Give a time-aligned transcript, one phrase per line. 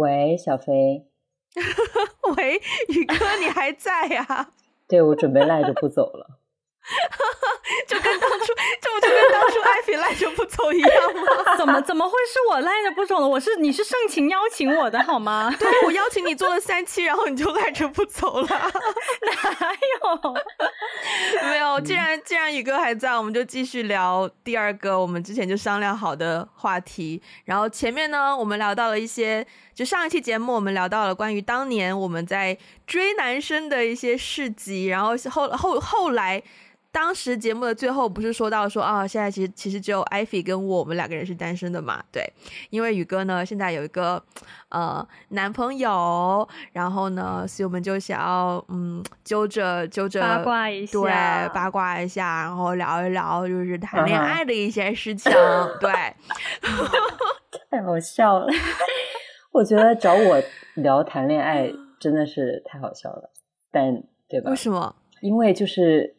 [0.00, 1.04] 喂，小飞。
[2.34, 2.58] 喂，
[2.88, 4.48] 宇哥，你还在呀、啊？
[4.88, 6.38] 对，我准备赖着不走了。
[7.86, 8.46] 就跟当初，
[8.80, 11.54] 这不就跟当初艾比赖着不走一样吗？
[11.58, 13.28] 怎么怎么会是我赖着不走了？
[13.28, 15.54] 我是你是盛情邀请我的好吗？
[15.60, 18.46] 对，我邀请你做了三期，然后你就赖着不走了。
[18.48, 20.34] 哪有？
[21.48, 21.80] 没有。
[21.80, 27.20] 既然既然宇哥还在，我们就继续聊第二个我们之前就商量好的话题。
[27.44, 32.56] 然后前面呢，我们聊到了一些，就上一期节目我们聊到了关于当年我们在
[32.86, 36.42] 追男生的一些事迹，然后后后后来。
[36.92, 42.02] 当时节目的最后不是说到说啊，现在其实其实只有艾菲跟我，我们两个人是单身的嘛？
[42.10, 42.24] 对，
[42.70, 44.20] 因为宇哥呢现在有一个
[44.70, 55.90] 呃男朋友，然后呢，所以我们就想要嗯揪着揪着八卦一下，对，八卦一下，然后聊一聊就是谈恋爱的一些事情， 嗯、对，
[57.70, 58.46] 太好笑了，
[59.52, 60.42] 我觉得找我
[60.74, 61.70] 聊谈恋爱
[62.00, 63.30] 真的是太好笑了，
[63.70, 64.50] 但对吧？
[64.50, 64.96] 为什么？
[65.20, 66.16] 因为就是。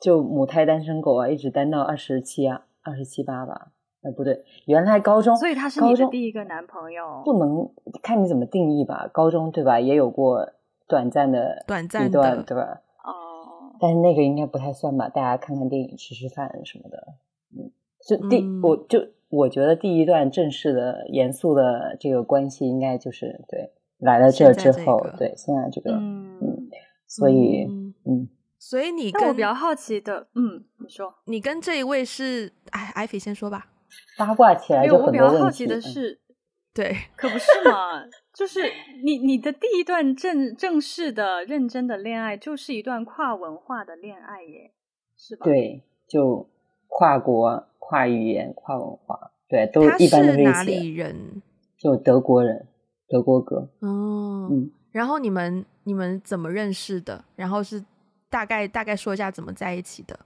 [0.00, 3.72] 就母胎单身狗啊，一直单到二十七啊，二十七八吧？
[4.00, 7.20] 呃，不对，原来高中，所以他是你的第一个男朋友。
[7.24, 7.68] 不能
[8.00, 9.80] 看你怎么定义吧，高中对吧？
[9.80, 10.48] 也有过
[10.86, 12.80] 短暂的短暂一段，对吧？
[13.02, 15.08] 哦，但是那个应该不太算吧？
[15.08, 17.14] 大家看看电影、吃吃饭什么的。
[17.56, 17.72] 嗯，
[18.06, 26.68] 就第、嗯、我就我觉得第一段正式的、严肃的这个关系，应该就是对来了这之后，这个、对现在这个嗯，嗯，
[27.08, 27.94] 所以嗯。
[28.04, 28.28] 嗯
[28.58, 33.68] 所以你跟我比较好奇的，嗯，你说，你跟这一位是，哎，艾菲先说吧。
[34.18, 35.20] 八卦起来就很多问题。
[35.20, 36.18] 我比较好奇的是，嗯、
[36.74, 38.04] 对，可不是嘛？
[38.34, 38.60] 就是
[39.04, 44.72] 你你的第一段正正式的认真的恋爱，就是一段跨文化的恋爱耶，
[45.16, 45.44] 是吧？
[45.44, 46.50] 对，就
[46.88, 50.32] 跨国、跨语言、跨文化，对，都一般的。
[50.32, 51.40] 他是哪里人？
[51.78, 52.66] 就德国人，
[53.08, 53.70] 德国哥。
[53.80, 54.70] 哦，嗯。
[54.90, 57.24] 然后你们你们怎么认识的？
[57.36, 57.84] 然后是。
[58.30, 60.18] 大概大概说一下怎么在一起的。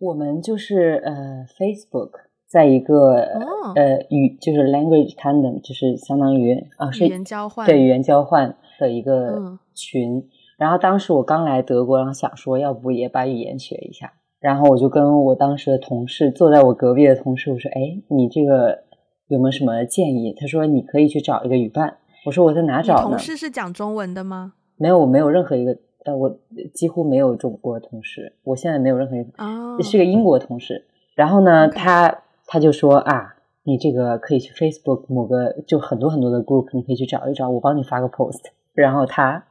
[0.00, 2.10] 我们就是呃，Facebook
[2.46, 10.28] 在一个、哦、呃语就是 language tandem，就是相当于啊是语言交换，对语言交换的一个群、嗯。
[10.56, 14.12] 然后当时我刚来德国，然后想说要不也把语言学一下。
[14.40, 18.84] 然后我就跟我当时的同事坐在我隔壁的同事，我说：“哎，你这个
[19.26, 24.52] 有没有什么建议？”他说：“你可以去找一个语伴。”我说：“我在哪找呢？”同事是讲中文的吗？
[24.76, 25.76] 没有，我没有任何一个。
[26.08, 26.38] 呃，我
[26.72, 29.82] 几乎没有中国同事，我现在没有任何一个，oh.
[29.82, 30.86] 是个英国同事。
[31.14, 38.40] 然后呢.他他就说啊，你这个可以去 Facebook 某个就很多很多的 group，你可以去找一找，我帮你发个 post。
[38.72, 39.44] 然后他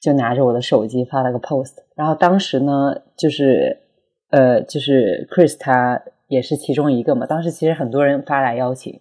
[0.00, 1.74] 就拿着我的手机发了个 post。
[1.94, 3.80] 然后当时呢，就是
[4.30, 7.26] 呃，就是 Chris 他也是其中一个嘛。
[7.26, 8.98] 当时其实很多人发来邀请。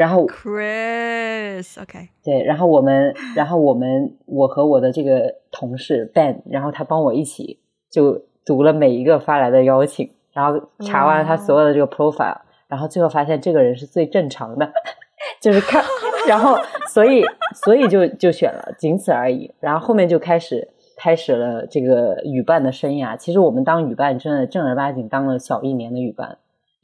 [0.00, 2.08] 然后，Chris，OK，okay.
[2.24, 7.58] 对，然后我们，然后我们，我和我的这个同事 Ben，然后他帮我一起
[7.90, 14.72] 就读了每一个发来的邀请，然后查完了他所有的这个 profile，嗯，然后最后发现这个人是最正常的，
[15.38, 15.84] 就是看，
[16.26, 16.56] 然后
[16.88, 17.22] 所以
[17.62, 19.52] 所以就就选了，仅此而已。
[19.60, 23.18] 然后后面就开始开始了这个语伴的生涯。
[23.18, 26.38] 其实我们当语伴真的正儿八经当了小一年的语伴，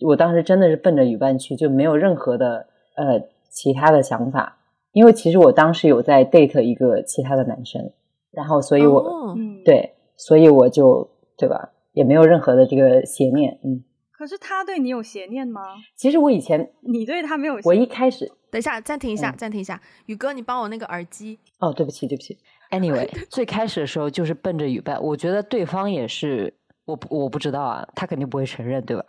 [0.07, 2.67] 我当时真的是奔着语伴去，就没有任何的。
[2.97, 4.59] 呃，其他的想法，
[4.93, 7.93] 因为其实我当时有在 date 一个其他的男生，
[8.31, 9.39] 然后所以我、oh.
[9.65, 13.85] 对，所以我就对吧，也没有任何的这个邪念，嗯。
[14.13, 15.61] 可是他对你有邪念吗？
[15.95, 17.79] 其实我以前你对他没有邪念。
[17.79, 21.39] 我一开始，等一下，暂停一下，暂停一下，宇哥，你帮我那个耳机。
[21.59, 22.39] 哦，对不起，对不起。
[22.73, 26.55] Anyway， 最开始的时候就是奔着雨伴，我觉得对方也是，
[26.87, 29.05] 我我不知道啊，他肯定不会承认，对吧？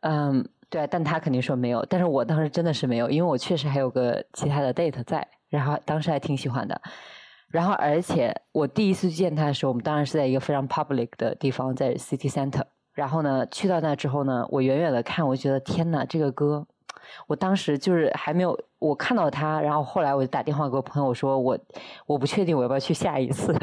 [0.00, 0.48] 嗯。
[0.70, 6.78] 对，但他肯定说没有，但是我当时真的是没有，因为我确实还有个其他的 date 在，然后当时还挺喜欢的，
[7.48, 16.66] 然后而且我第一次见他的时候，我们当然是在一个非常 public 的地方，在 city center，然后呢，去到那之后呢，我远远的看，我觉得天呐，这个哥，
[17.26, 21.58] 我当时就是还没有我看到他，然后后来我就打电话给我朋友说，我
[22.04, 23.56] 我不确定我要不要去下一次，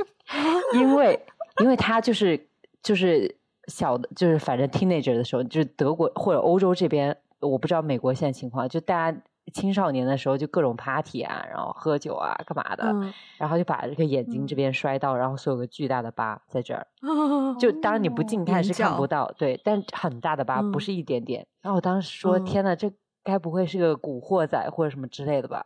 [0.72, 1.20] 因为
[1.60, 2.48] 因为他就是
[2.82, 3.36] 就是。
[3.68, 9.20] 小的，就是反正 teenager 的时候，就是德国或者欧洲这边，我不知道美国现在情况，就大家
[9.52, 21.42] 青少年的时候就各种 party 啊，然后喝酒啊，干嘛的，嗯、然后就把这个眼睛这边摔到，嗯、然后所有个巨大的疤在这儿， 哦、就当然你不近看是看不到，对，但很大的疤，不是一点点。
[21.42, 22.92] 嗯、然后我当时说：“天呐，这
[23.22, 25.64] 该不会是个古惑仔或者什么之类的吧？”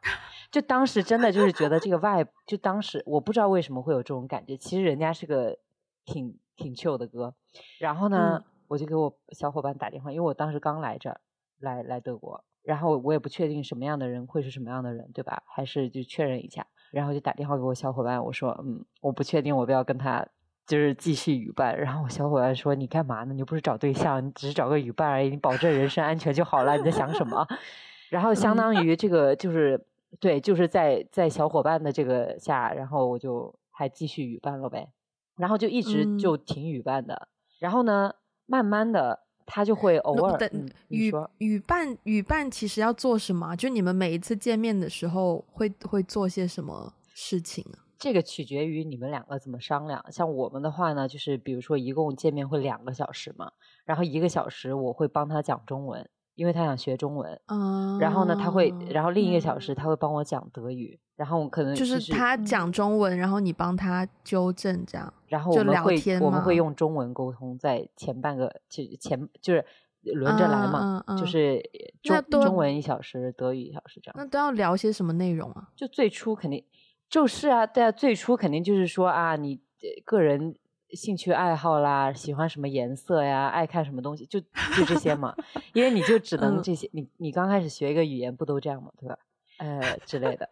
[0.53, 5.57] 就当时真的就是觉得这个 vibe，就当时我不知道为什么会有这种感觉，其实人家是个
[6.05, 6.37] 挺。
[6.63, 7.35] 挺 chill 的歌，
[7.79, 11.21] 然后呢、嗯，我就给我小伙伴打电话，因为我当时刚来这儿，
[11.59, 15.43] 来来德国，然后我也不确定什么样的人会是什么样的人，对吧？
[15.47, 20.27] 还是就确认一下，然后就打电话给我小伙伴，我说，嗯，我不确定我不要跟他
[20.67, 21.79] 就是继续语伴。
[21.79, 23.33] 然后我小伙伴说，你干嘛呢？
[23.35, 26.77] 你又不是找对象，你只是找个语伴而已，你保证人身安全就好了。
[26.77, 27.47] 你在想什么？
[28.11, 29.87] 然后相当于这个就是
[30.21, 34.89] 对，就是在在小伙伴的这个下，然后我就还继续语伴了呗，
[35.37, 37.29] 然后就一直就挺语伴的。
[37.59, 38.15] 然后呢，
[38.47, 39.21] 慢慢的。
[39.45, 43.57] 他就会偶尔、嗯、语语伴语伴其实要做什么？
[43.57, 47.83] 就你们每一次见面的时候会会做些什么事情啊？
[47.99, 50.03] 这个取决于你们两个怎么商量。
[50.13, 53.51] 像我们的话呢，就是比如说一共见面会两个小时嘛，
[53.85, 56.09] 然后一个小时我会帮他讲中文。
[56.35, 69.65] 因为他想学中文，嗯，然后呢，他会，然后另一个小时他会帮我讲德语，嗯、然后可能、就是、就是他讲中文，然后你帮他纠正这样，然后我们会我们会用中文沟通，在前半个就前就是
[70.03, 71.63] 轮着来嘛，嗯嗯嗯、就是
[72.03, 74.15] 中中文一小时，德语一小时这样。
[74.19, 75.69] 那都要聊些什么内容啊？
[75.77, 76.65] 就最初肯定
[77.09, 79.61] 就是啊，对啊，最初肯定就是说啊，你
[80.05, 80.57] 个人。
[80.95, 83.47] 兴趣爱好啦，喜欢什么颜色呀？
[83.47, 84.27] 爱看什么东西？
[84.27, 85.35] 就就这些嘛，
[85.73, 86.87] 因为你就只 能这些。
[86.93, 89.17] 你你刚开始学一个语言不都这样嘛，对吧？
[89.57, 90.51] 呃之类的。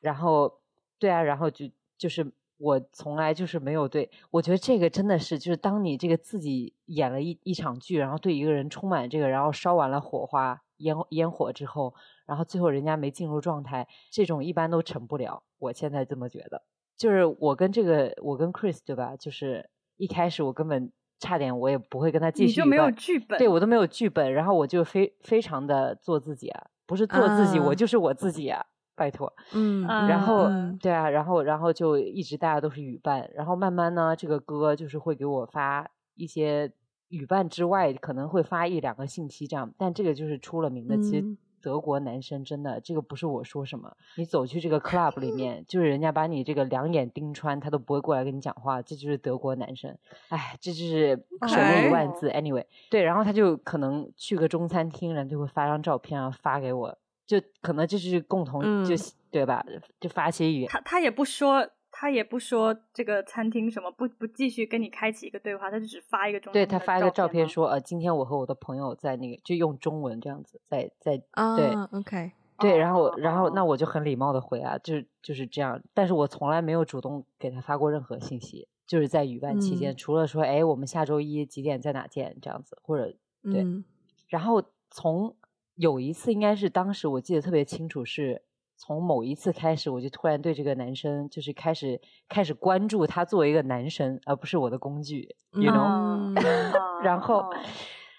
[0.00, 0.60] 然后
[0.98, 1.66] 对啊，然后就
[1.98, 11.94] 就是我从来就是没有对，我觉得这个真的是就是当你这个自己演了一一场剧，然后对一个人充满这个，然后烧完了火花烟烟火之后，
[12.26, 15.42] 然后最后人家没进入状态，这种一般都成不了。
[15.58, 16.62] 我现在这么觉得，
[16.96, 19.16] 就是我跟这个我跟 Chris 对吧？
[19.16, 19.68] 就是。
[19.98, 20.90] 一开始我根本
[21.20, 22.46] 差点，我也不会跟他继续。
[22.46, 23.38] 你就没有剧本？
[23.38, 29.32] 对，我都没有剧本，然后我就非非常的做自己啊，不是做自己，啊、我就是我自己啊，拜托。
[29.52, 36.72] 嗯，然后、嗯、对啊，然后然后就一直大家都是语伴，然后慢慢呢，这个哥就是会给我发一些
[37.08, 41.36] 语伴之外，可能会发一两个信息这样，但这个就是出了名的，其实。
[41.64, 43.96] 德国男生真的，这个不是我说什么。
[44.16, 48.82] 你走去这个 club 里面，就是人家把你这个两眼盯穿，他都不会过来跟你讲话。
[48.82, 49.96] 这就是德国男生，
[50.30, 52.28] 哎，这就是 手握一万字。
[52.30, 56.98] Anyway，对，然后他就可能去个中餐厅，然后就会发张照片啊发给我，
[57.40, 58.94] 就可能就是共同，嗯、就
[59.30, 59.64] 对吧？
[60.00, 60.68] 就发些语言。
[60.68, 61.68] 他他也不说。
[61.94, 66.50] 他也不说这个餐厅什么，不不继续跟你开启一个对话，他就只发一个中。
[66.50, 83.84] 对，他发一个照片说，呃，今天我和我的朋友在那个，就用中文这样子，在在、uh, 对，OK，对，然后然后那我就很礼貌的回啊，就就是这样，但是我从来没有主动给他发过任何信息，就是在语伴期间，嗯、除了说，哎，我们下周一几点在哪见这样子，或者对，嗯、
[84.28, 85.36] 然后从
[85.74, 88.42] 有一次应该是当时我记得特别清楚是。
[88.74, 96.34] 从某一次开始，我就突然对这个男生就是开始开始关注他作为一个男生，而不是我的工具，you know？
[97.04, 97.44] 然后，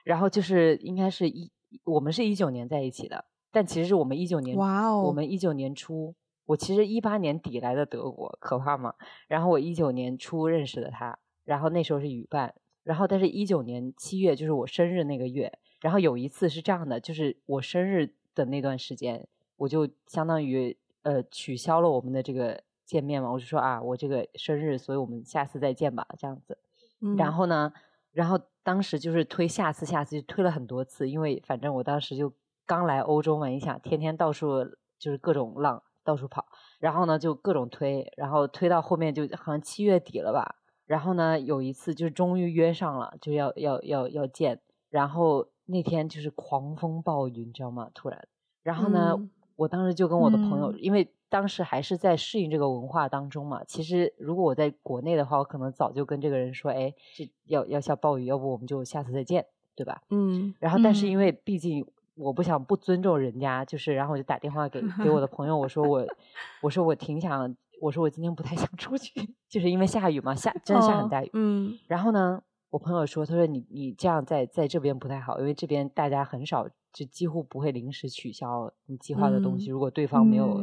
[0.05, 1.51] 然后就是应该是一
[1.83, 6.15] 我们是一九年在一起的，但其实是我们一九年，哇哦，我们一九年初，
[6.45, 8.93] 我其实一八年底来的德国，可怕吗？
[9.27, 15.51] 然后我一九年初认识的他，然后那时候是语伴，然后但是一九年七月就是我生日那个月，
[15.83, 19.27] 然后有一次是这样的，就是我生日的那段时间。
[19.57, 26.57] 我就相当于呃取消了我们的这个见面嘛，我就说啊，我这个生日，所以我们下次再见吧，这样子。
[27.01, 27.73] 嗯、然后呢，
[28.13, 32.33] 然后当时就是推下次，下次就推了很多次，因为反正我当时就
[32.65, 34.63] 刚来欧洲嘛，你想天天到处
[34.97, 36.45] 就是各种浪，到处跑，
[36.79, 44.59] 然后呢就各种推，然后推到后面就好像七月底了吧，然后呢有一次就终于约上了，就要要要要见，
[44.89, 47.89] 然后那天就是狂风暴雨，你知道吗？
[47.93, 48.25] 突然，
[48.63, 49.15] 然后呢。
[49.17, 53.63] 嗯我当时就跟我的朋友，嗯、因为当时还是在适应这个文化当中嘛。
[53.65, 60.55] 其实如果我在国内的话，我可能早就跟这个人说：“哎，这要要下暴雨，要不我们就下次再见，对吧？”嗯。
[60.59, 66.03] 然后，但是因为毕竟我不想不尊重人家，就是然后我就打电话给给我的朋友，我说我
[66.61, 69.13] 我说我挺想，我说我今天不太想出去，
[69.47, 71.27] 就是因为下雨嘛，下真的下很大雨。
[71.27, 71.77] 哦、嗯。
[71.87, 72.41] 然后呢，
[72.73, 76.67] 我朋友说，他说你你这样在在这边不太好，因为这边大家很少。
[76.91, 80.61] 就几乎不会临时取消你计划的东西，嗯、如果对方没有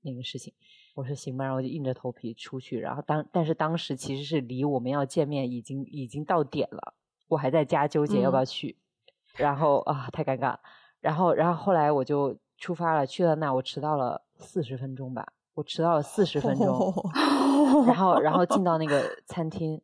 [0.00, 0.64] 那个事情，嗯、
[0.94, 2.80] 我说行吧，然后我就硬着头皮出去。
[2.80, 6.94] 然后当但是当时其实是离我们要见面已经已经到点了，
[7.28, 8.78] 我还在家纠结要不要去。
[8.78, 10.56] 嗯、然后啊，太尴尬。
[11.00, 16.66] 然后然后后来我就出发了，去了那我迟到了四十分钟吧，我迟到了四十分钟。
[16.74, 19.78] 哦、然后然后进到那个餐厅。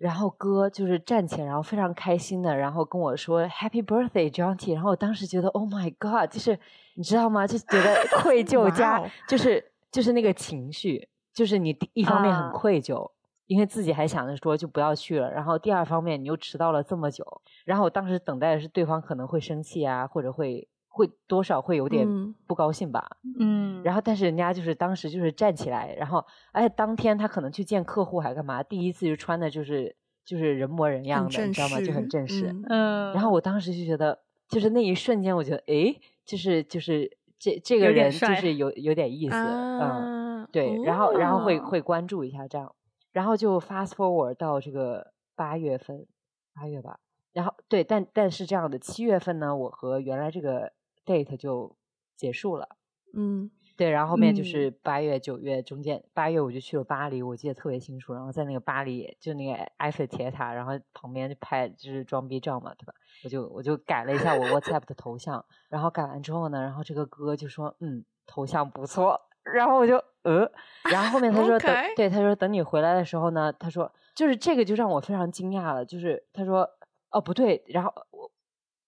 [0.00, 4.72] 然后哥就是站起来，然后非常开心的，然后跟我说 “Happy Birthday, Johnny”。
[4.72, 6.58] 然后我当时觉得 “Oh my God”，就是
[6.94, 7.46] 你知道吗？
[7.46, 13.10] 就觉得 愧疚加就是就是那个情绪，就是你一方面很愧疚，uh.
[13.46, 17.22] 因为自己还想着说就不要去了，然后第二方面你又迟到了这么久，
[17.66, 22.04] 然后我当时等待的是对方可能会生气啊，或者会会多少会有点
[22.48, 31.80] 不高兴吧，嗯，然后但是人家就是当时就是站起来，然后而且当天他可能去见客户还干嘛，第一次就穿的就是就是人模人样的，你知道吗？
[31.80, 34.18] 就很正式，嗯，然后我当时就觉得，
[34.48, 35.94] 就是那一瞬间，我觉得，哎，
[36.24, 42.74] 就是就是这这个人就是有有点，有点意思，啊、嗯，对，然后然后会会关注一下这样，
[43.12, 46.04] 然后就 fast forward 到这个八月份，
[46.52, 46.98] 八月吧，
[47.32, 50.72] 然后对，但但是这样的七月份呢，我和原来这个。
[51.10, 51.76] Date 就
[52.16, 52.68] 结束了，
[53.14, 58.12] 嗯，对，然后后面就是八月、九月中间，八月我就去了巴黎，我记得特别清楚。
[58.12, 62.92] 然后在那个巴黎，就那个埃菲尔铁塔，然后旁边就拍就是装逼照嘛，对吧？
[63.24, 70.48] 我就我就改了一下我 WhatsApp 的头像，然后改完之后呢，然后这个哥就说，嗯，头像不错，然后我就呃，
[70.92, 76.68] 然后后面他说等， 对，他说等你回来的时候呢，他说就是这个就让我非常惊讶了，就是他说
[77.10, 78.30] 哦不对，然后我。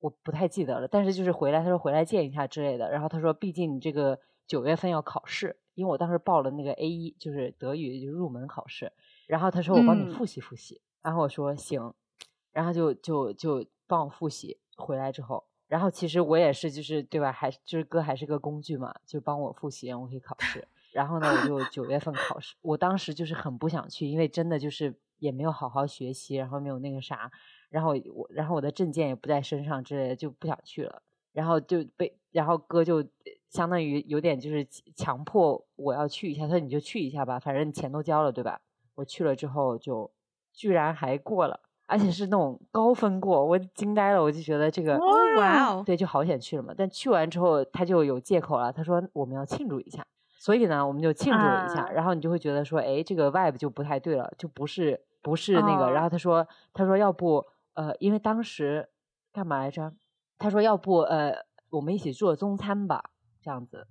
[0.02, 2.90] 我不太记得了，但是就是回来，他说回来见一下之类的。
[2.90, 4.18] 然后他说，毕竟你这个
[4.48, 8.92] 九月份要考试，因为我当时报了那个 A 一，就是德语就入门考试。
[9.28, 10.74] 然后他说我帮你复习复习。
[10.74, 11.94] 嗯、然后我说行，
[12.50, 14.58] 然后就就就帮我复习。
[14.76, 20.66] 回来之后，然后其实我也是就是对吧，还就是哥还是个工具嘛，就帮我复习，我可以考试。
[20.92, 22.56] 然后呢，我就九月份考试。
[22.62, 27.30] 我当时就是很不想去，因为真的就是也没有好好学习，然后没有那个啥。
[27.72, 31.02] 然后我，然后我的证件也不在身上之类的，就不想去了。
[31.32, 33.02] 然后就被，然后哥就
[33.48, 38.60] 相当于有点就是强迫我要去一下，他说你就去一下吧，反正钱都交了，对吧？
[38.96, 40.10] 我去了之后就
[40.52, 44.98] 居然还过了，而且是那种高分过，我惊呆了，我就觉得这个
[45.38, 46.74] 哇哦，对，就好险去了嘛。
[46.76, 50.04] 但去完之后他就有借口了，他说我们要庆祝一下，
[50.36, 55.90] 所以呢我们就庆祝了一下，然后你就会觉得说，哎，这个 vibe 就不太对了，就不是不是那个。
[55.92, 57.42] 然后他说他说要不。
[57.74, 58.88] 呃，因为当时
[59.32, 59.94] 干嘛来着？
[60.38, 61.34] 他说要不呃，
[61.70, 63.10] 我们一起做中餐吧，
[63.40, 63.86] 这样子，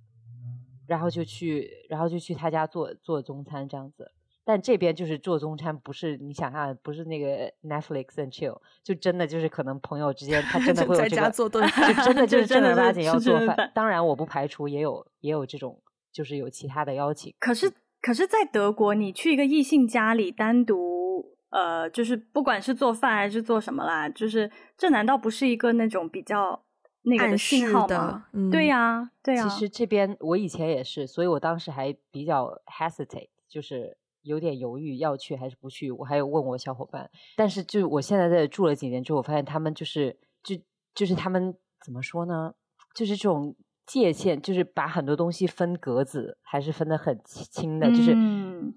[0.86, 4.12] 然后就去，然后就去他家做做中餐这样子。
[4.44, 13.70] 但这边就是做中餐，不是你想象，不是那个 Netflix and chill，就真的就是可能朋友之间他真的会有这个，在家做顿饭，就真的就是正儿八经要做饭。
[13.72, 17.32] 当然，我不排除也有也有这种，就是有其他的邀请。
[17.38, 21.11] 可是，可是在德国，你去一个异性家里单独。
[21.52, 26.64] 呃，就是不管是做饭还是做什么啦，就是这难道不是一个那种比较
[27.02, 28.24] 那个的信号吗？
[28.32, 29.48] 嗯、对呀、啊，对呀、啊。
[29.50, 35.90] 其实这边我以前也是，所以我当时还比较 hesitate，就是有点犹豫要去还是不去。
[35.90, 40.56] 我还有问我小伙伴，但是就我现在在住了几年之后，我发现他们就是就
[40.94, 41.54] 就是他们
[41.84, 42.54] 怎么说呢？
[42.94, 43.54] 就是这种
[43.84, 48.16] 界限，就是把很多东西分格子，还是分得很清的，就是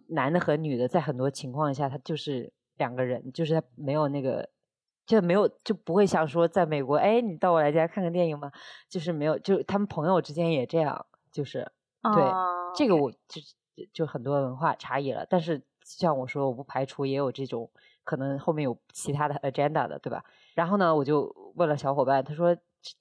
[0.10, 2.51] 男的和女的，在很多情况下，他就是。
[2.77, 4.50] 两个人就是他没有那个，
[5.05, 8.51] 就没有就不会想说在美国，哎，你到我来家看个电影吗？
[8.89, 11.72] 就是没有，就他们朋友之间也这样，就是
[12.13, 13.41] 对、oh, 这个我就
[13.94, 15.25] 就很多文化差异了。
[15.29, 17.70] 但是像我说，我不排除也有这种
[18.03, 20.24] 可能后面有其他的 agenda 的，对吧？
[20.53, 22.58] 然后呢，我就问了小伙伴，他说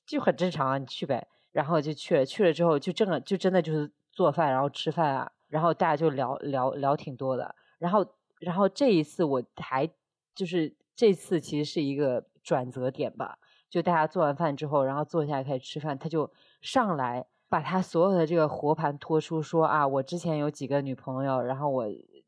[0.07, 1.27] 就很正常啊，你去呗。
[1.53, 8.07] 然后就去了，去了之后就真的就真的就是做饭，然后吃饭啊，然后大家就聊聊聊挺多的，然后。
[8.45, 9.89] 然后这一次我还
[10.35, 13.39] 就是这次其实是一个转折点吧，
[13.71, 21.87] 就大家做完饭之后，然后坐下来开始吃饭，他就上来把他所有的这个活盘托出，说啊，我之前有几个女朋友，然后我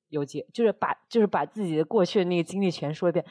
[0.09, 3.25] 有几就是把就是把自己的过去的那个经历全说一遍，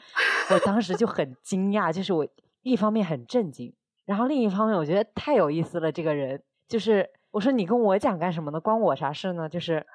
[0.50, 2.26] 我当时就很惊讶，就是我
[2.62, 3.74] 一方面很震惊，
[4.04, 7.10] 然后另一方面我觉得太有意思了，这个人就是。
[7.36, 8.58] 我说你跟我讲干什么呢？
[8.58, 9.46] 关我啥事呢？
[9.46, 9.86] 就是，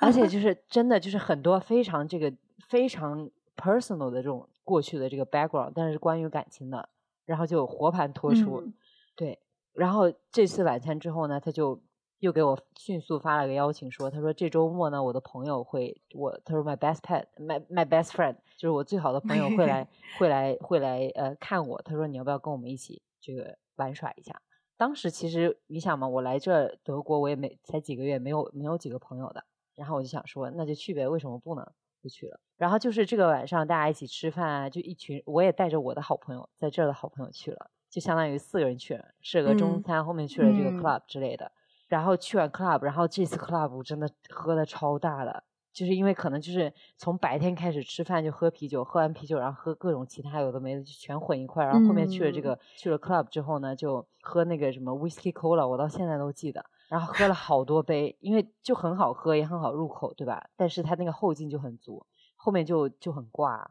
[0.00, 2.34] 而且就是 真的就是很多非常这个
[2.68, 6.88] 非常 personal 的这种过去的这个 background，但是关于感情的，
[7.26, 8.74] 然后就活盘托出，嗯、
[9.14, 9.38] 对。
[9.72, 11.80] 然后这次晚餐之后呢，他就
[12.18, 19.86] 又给我迅速发了个邀请说，说他说这周末呢，我的朋友会我他说 my best pet，my my best friend，就是我最好的朋友会来
[20.18, 24.42] 会来会来呃看我，他说你要不要跟我们一起这个玩耍一下？
[24.76, 31.66] 当时其实你想嘛，我来这德国我也没才几个月，没有没有几个朋友的，然后我就想说那就去呗，为什么不呢？
[32.02, 32.38] 就去了。
[32.56, 41.46] 然后就是这个晚上大家一起吃饭啊，就一群我也带着我的好朋友在这儿的好朋友去了，就相当于四个人去了，吃了个中餐，嗯、后面去了这个 club 之类的。
[41.46, 41.52] 嗯、
[41.88, 45.44] 然后去完 club，然后这次 club 真的喝的超大的。
[45.74, 60.48] 就是因为可能就是从白天开始吃饭就喝啤酒，喝完啤酒然后喝各种其他有的没的就全混一块，然后后面去了这个、嗯、去了 club 之后呢，就喝那个什么 whisky cola，我到现在都记得，然后喝了好多杯，因为就很好喝也很好入口，对吧？
[60.56, 63.70] 但是他那个后劲就很足，后面就就很挂，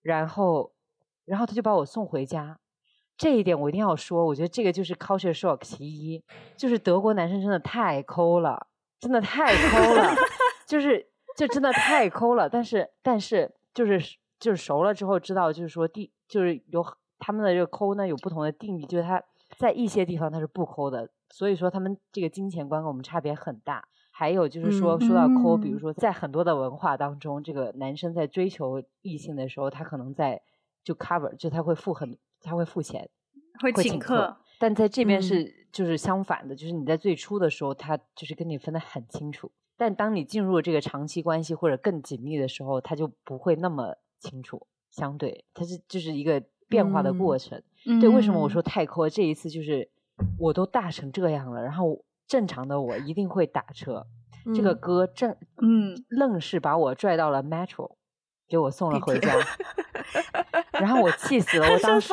[0.00, 0.72] 然后
[1.26, 2.58] 然后他就把我送回家。
[3.14, 6.24] 这一点我一定要说，我觉得这个就是 culture shock 其一，
[6.56, 8.66] 就是德国男生真的太抠了，
[8.98, 10.12] 真的太抠了，
[10.66, 11.06] 就是
[11.36, 12.48] 就真的太抠了。
[12.48, 14.00] 但是但是就是
[14.38, 16.84] 就是熟了之后知道，就是说第就是有
[17.18, 19.22] 他们的这个抠呢有不同的定义，就是他
[19.56, 23.84] 在一些地方他是不抠的，所以说他们这个金钱观跟我们差别很大。
[24.10, 30.42] 还有就是说说到抠，比如说在很多的文化当中，这个男生在追求异性的时候，他可能在
[30.84, 32.18] 就 cover 就他会付很。
[32.44, 33.08] 他会付钱，
[33.60, 39.48] 会请客，但在这边是就是相反的，嗯、就是你在最初的时候，他就是跟你分得很清楚，
[39.82, 44.64] 但当你进入这个长期关系或者更紧密的时候，他就不会那么清楚。
[44.92, 47.60] 相对，它是就是一个变化的过程。
[47.84, 49.08] 嗯、对，为什么我说太抠？
[49.08, 49.90] 这一次就是
[50.38, 54.06] 我都大成这样了，然后正常的我一定会打车，
[54.46, 57.96] 嗯、这个哥正嗯愣是把我拽到了 Metro。
[58.48, 59.34] 给我送了回家，
[60.82, 61.72] 然后我气死了。
[61.72, 62.12] 我当 时，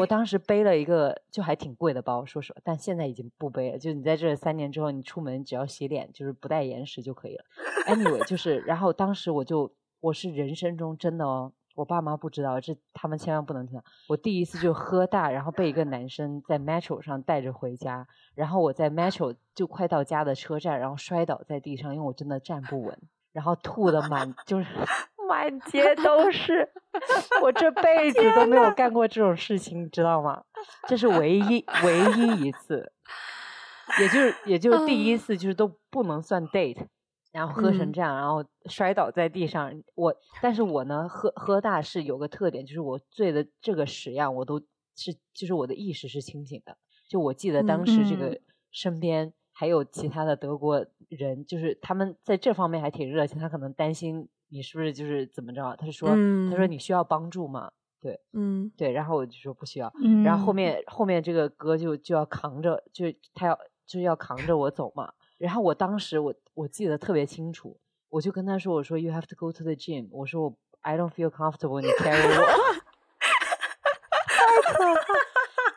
[0.00, 3.78] 我当时背了一个就还挺贵的包，说实话，但现在已经不背了。
[3.78, 7.44] 就是你在这三年之后，你出门只要洗脸，就是不带眼屎就可以了。
[7.86, 13.84] Anyway，就 是，然后当时我就，我是人生中真的哦，我爸妈不知道，这他们千万不能听到。
[14.08, 22.98] 我第一次就喝大，然后被一个男生在 Metro 上带着回家，然后我在 Metro 就快到家的车站，然后摔倒在地上，因为我真的站不稳，
[23.32, 24.66] 然后吐的满就是。
[25.28, 26.68] 满街都是，
[27.42, 30.44] 我这辈子都没有干过这种事情，你知道吗？
[30.88, 32.92] 这是唯一 唯一一次，
[34.00, 36.86] 也就是也就是第一次，就是都不能算 date，
[37.32, 39.82] 然后喝成这样，然后摔倒在地上。
[39.94, 44.60] 我，但是我呢，喝喝大是有个特点，就是我醉的这个屎样，我都
[44.96, 46.76] 是就是我的意识是清醒的。
[47.08, 48.40] 就我记得当时这个
[48.70, 54.28] 身边还有其他的德国人，就是他们在这方面还挺热情，他可能担心。
[54.54, 55.74] 你是不是就是怎么着？
[55.76, 57.72] 他就说，嗯、他说你需要帮助吗？
[58.00, 59.92] 对，嗯，对，然后我就说不需要。
[60.00, 65.12] 嗯、然后后面后面这个哥就就要扛着，就他要就要扛着我走嘛。
[65.38, 67.76] 然后我当时我我记得特别清楚，
[68.10, 70.06] 我就跟他说，我说 You have to go to the gym。
[70.12, 72.46] 我说我 I don't feel comfortable 你 carry 我。
[74.28, 75.00] 太可怕。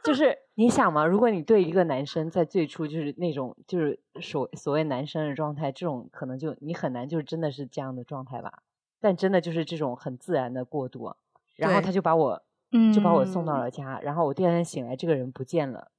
[0.08, 8.64] 就 是你想嘛，如果你对一个男生在最初就是那种就是所所谓男生的状态，这种可能就你很难就真的是这样的状态吧。
[9.00, 11.14] 但真的就是这种很自然的过渡，
[11.56, 12.42] 然后他就把我，
[12.72, 15.92] 对就把我送到了家，嗯、然后我第二天醒来，这个人不见了，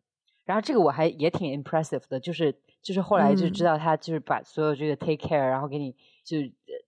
[0.45, 5.95] 然后这个我还也挺 impressive 的，就是就是后来就知道他就是把所有这个 take care，然后给你
[6.29, 6.37] 就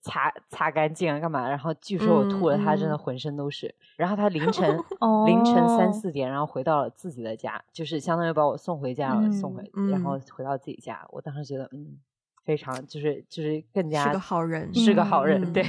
[0.03, 11.99] 擦擦干净啊干嘛，然后据说我吐了，他真的浑身都是，嗯、然后他凌晨、 哦、凌晨三四点，然后回到了自己的家，就是相当于把我送回家了，嗯、送回，然后回到自己家，我当时觉得嗯。
[12.43, 15.63] 非常就是就是更加是个好人，是个好人， 对，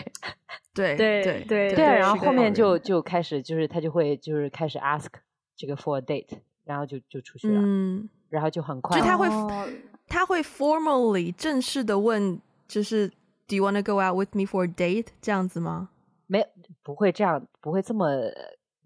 [0.73, 1.85] 对对对对对。
[1.85, 2.79] 然后后面就。
[2.79, 5.07] 就开始就是他就会就是开始 ask
[5.55, 6.29] 这个 for a date，
[6.63, 9.27] 然后就就出去了，嗯，然后就很快，就他会。
[10.07, 13.11] 他会 formally 正式的问，就是
[13.47, 15.89] Do you want to go out with me for a date 这样子吗？
[16.27, 16.45] 没
[16.83, 18.07] 不会这样，不会这么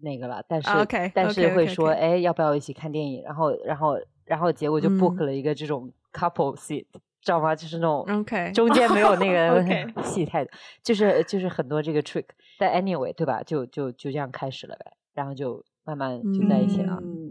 [0.00, 3.22] 那个了，但是 OK，但是会说哎要不要一起看电影？
[3.22, 6.86] 然后然后然后结果就 book 了一个这种 couple seat。
[7.22, 7.56] 知道吗？
[7.56, 9.60] 就是那种中间没有那个
[10.04, 10.50] 戏太多，
[10.84, 12.26] 就是就是很多这个 trick。
[12.56, 13.42] 但 anyway，对吧？
[13.42, 17.00] 就就就这样开始了呗，然后就慢慢就在一起了。
[17.02, 17.25] 嗯，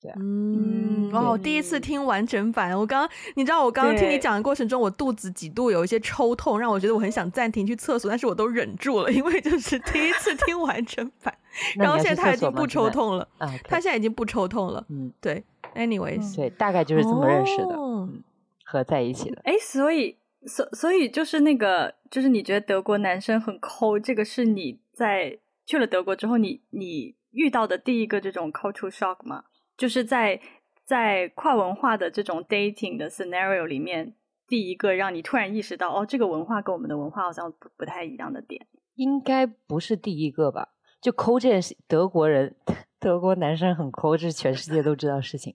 [0.00, 0.16] 对啊。
[0.20, 1.30] 嗯，哇！
[1.30, 11.34] 我第一次听完整版，我刚你知道，我刚刚听你讲的过程中，我肚子几度有一些抽痛，让我觉得我很想暂停去厕所，但是我都忍住了，因为就是第一次听完整版。
[11.76, 13.28] 然后现在他已经不抽痛了，
[13.64, 14.84] 他现在已经不抽痛了。
[14.88, 15.44] 嗯，对。
[15.74, 17.74] Anyways，对，大概就是这么认识的。
[17.76, 18.22] 嗯。
[18.68, 29.44] 合在一起的，哎，所以，所所以就是那个，就是你觉得德国男生很抠，这个是你在去了德国之后你，你你遇到的第一个这种 culture shock 吗？
[29.76, 30.40] 就是在
[30.84, 34.14] 在跨文化的这种 dating 的 scenario 里面，
[34.46, 40.70] 第一个让你突然意识到，哦，这个文化跟我们的文化好像不不太一样的点，应该不是第一个吧？
[41.00, 42.56] 就抠这件事，德国人，
[42.98, 45.54] 德国男生很抠，这是全世界都知道的事情。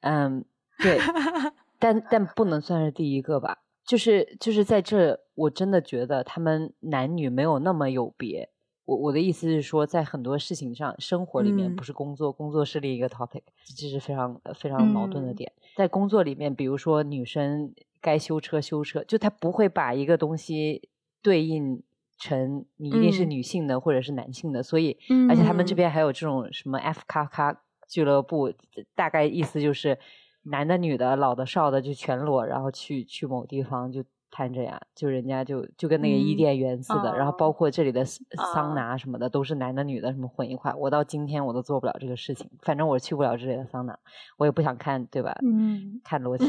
[0.00, 0.44] 嗯，
[0.78, 0.98] 对。
[1.80, 8.51] 但但不能算是第一个吧，就是就是在这，我真的觉得他们男女没有那么有别。
[8.92, 13.42] 我我的意思是说，在很多事情上，生活里面不是工作，嗯、工作是另一个 topic，
[13.76, 15.50] 这是非常非常矛盾的点。
[15.56, 20.88] 嗯、在工作里面，比如说女生该修车修车，就他不会把一个东西
[21.22, 21.82] 对应
[22.18, 28.52] 成你一定是女性的、嗯、或者是男性的，所以而且他们这边还有这种什么 F 卡卡俱乐部，
[28.94, 29.98] 大概意思就是。
[30.44, 34.02] 男的、女的、老的、少的就全裸，然后去去某地方就
[34.32, 40.72] 攀着呀，就人家就就跟那个伊甸园似的，嗯、然后包括这里的桑拿什么的，都是男的女的什么混一块。
[40.74, 43.96] 我到今天我都做不了这个事情，反正我去不了这里的桑拿，
[44.38, 45.36] 我也不想看，对吧？
[45.44, 46.46] 嗯，看裸体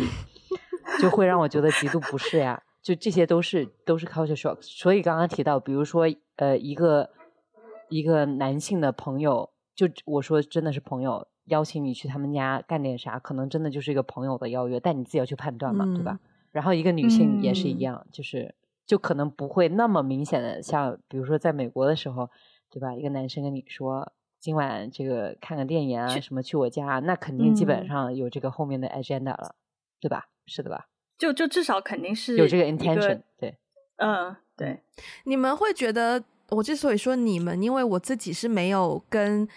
[0.99, 2.63] 就会让我觉得极度不适呀。
[2.81, 4.57] 就这些都是都是 culture shock。
[4.61, 6.05] 所以刚刚提到，比如说
[6.37, 7.09] 呃一个
[7.89, 11.27] 一个男性的朋友，就我说真的是朋友。
[11.47, 16.17] 邀请你去他们家干点啥，可能真的就是一个朋友的邀约，但你自己要去判断嘛，嗯、对吧？
[16.53, 22.29] 然后一个女性也是一样，嗯、就是就可能不会那么明显的，像比如说在美国的时候，
[22.71, 22.95] 对吧？
[22.95, 29.59] 一个男生跟你说今晚这个看个电影啊，什么去我家，那肯定基本上有这个后面的 agenda 了，嗯、
[29.99, 30.29] 对吧？
[30.45, 30.87] 是的吧？
[31.17, 33.57] 就就至少肯定是有这个 intention，对，
[33.97, 34.79] 嗯，对。
[35.25, 39.47] 你们会觉得，我之所以说你们，因为我自己是没有跟。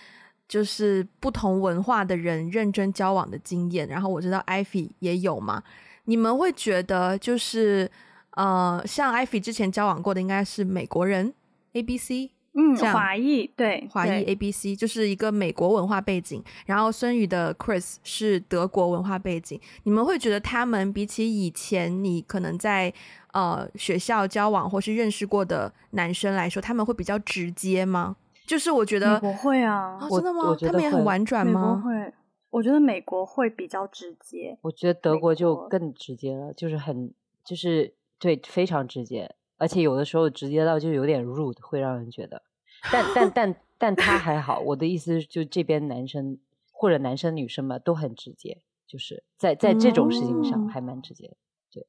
[0.49, 5.61] 就是不同文化的人认真交往的经验，然后我知道 Ivy 也有嘛。
[6.07, 7.89] 你们会觉得就是
[8.31, 11.33] 呃，像艾菲之前交往过的应该是美国人
[11.75, 16.43] A B C，嗯，华裔对，华裔 A B C 就是一个美国文化背景。
[16.65, 19.61] 然后孙宇的 Chris 是德国文化背景。
[19.85, 22.93] 你们会觉得他们比起以前你可能在
[23.33, 28.17] 呃学校交往或是认识过的男生来说，他们会比较直接吗？
[28.47, 30.57] 就是我觉得我会啊，真的吗？
[30.61, 31.75] 他们也很婉转吗？
[31.77, 32.15] 美国会，
[32.57, 34.57] 我觉得美国会比较直接。
[34.63, 37.13] 我觉得德国就更直接了，就是很，
[37.45, 42.43] 就是对，非常直接，而且有的时候直接到就有点 rude，会让人觉得。
[42.91, 46.39] 但但但 但他还好，我的意思是，就这边男生
[46.73, 51.37] 或者男生女生嘛，都很直接，就是在在这种事情上还蛮直接的。
[51.71, 51.87] 对，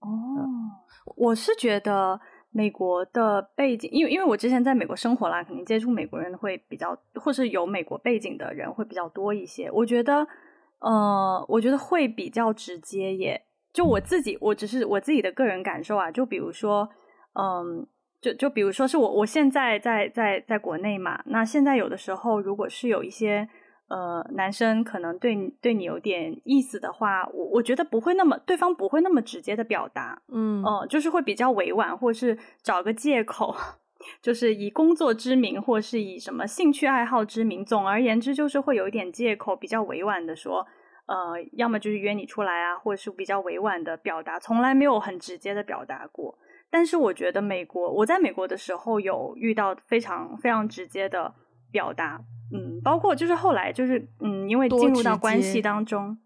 [0.00, 0.08] 哦，
[1.14, 2.20] 我是觉得。
[2.52, 9.70] 美国的背景，因为因为我之前在美国生活啦，肯定接触美国人会比较，或是有美国背景的人会比较多一些。
[9.70, 10.26] 我觉得，
[10.78, 13.42] 呃，我觉得会比较直接耶。
[13.72, 16.10] 就我自己，我只是我自己的个人感受啊。
[16.10, 16.88] 就比如说，
[17.34, 17.86] 嗯，
[18.20, 23.48] 就就比如说是我我现在在在在国内嘛，那现在有的时候如果是有一些。
[23.92, 33.54] 呃，男生可能对你对你有点意思的话，我我觉得不会那么，对方不会那么直接的表达，嗯，哦、呃，就是会比较委婉，或是找个借口，
[34.22, 40.66] 就是以工作之名，或是以什么兴趣爱好之名，总而言之，就是会有一点借口，比较委婉的说，
[41.04, 46.38] 呃，要么就是约你出来啊，或者是比较委婉的表达，从来没有很直接的表达过。
[46.70, 51.34] 但是我觉得美国，我在美国的时候有遇到非常非常直接的
[51.72, 52.20] 表达。
[52.54, 56.18] 嗯，包括就是后来就是嗯，因为进入到关系当中，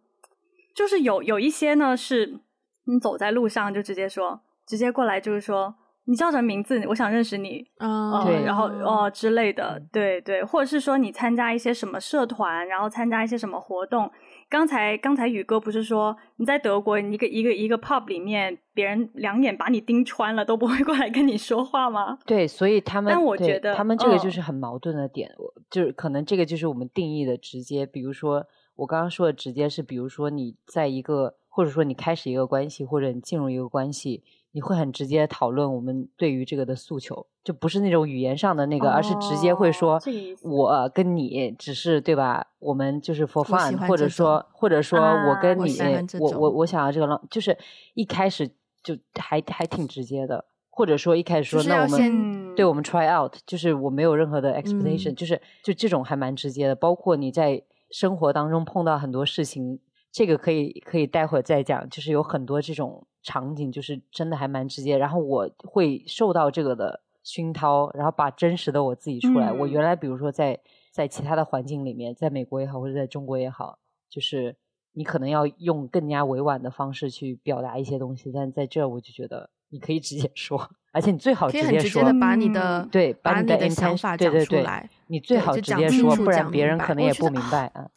[0.74, 2.40] 就是有有一些呢，是
[2.84, 6.84] 你走在路上就直接说，直接过来就是说，你叫什么名字？
[6.88, 14.10] 我想认识你啊，对，然后哦之类的，对对，或者是说你参加一些什么社团，然后参加一些什么活动。
[14.48, 22.18] 刚才刚才宇哥不是说你在德国一个一个一个 pub 里面，别人两眼把你盯穿了都不会过来跟你说话吗？
[22.24, 27.84] 对，所以他们，但我觉得他们这个就是很矛盾的点，哦、就是可能这个就是我们定义的直接。
[27.84, 34.22] 比如说我刚刚说的直接是，比如说你在一个，或者说你开始一个关系，或者你进入一个关系。
[34.56, 40.00] 你会很直接讨论我们对于这个的诉求，就不是那种语言上的那个，哦、而是直接会说，
[40.42, 42.46] 我跟你只是对吧？
[42.58, 47.54] 我们就是 for fun，或者说或者说我跟你，啊、我我我，想要这个浪，就是
[47.92, 48.48] 一开始
[48.82, 56.74] 就还还挺直接的，或者说一开始说那我们对我们 try out，就是我没有任何的 expectation，、嗯、就是就这种还蛮直接的。
[56.74, 59.78] 包括你在生活当中碰到很多事情，
[60.10, 63.06] 这个可以可以待会儿再讲，就是有很多这种。
[63.26, 69.48] 场景就是真的还蛮直接，然后我会受到这个的熏陶，然后把真实的我自己出来。
[69.50, 70.60] 嗯、我原来比如说在
[70.92, 74.54] 在其他的环境里面，在美国也好，或者在中国也好，就是
[74.92, 87.90] 你可能要用更加委婉的方式去表达一些东西，但在这我就觉得你可以直接 说，而且你最好直接说，可以很直接的把你的、嗯、对把你的想法讲出来，对对对，你最好直接说，不然别人可能也不明白啊。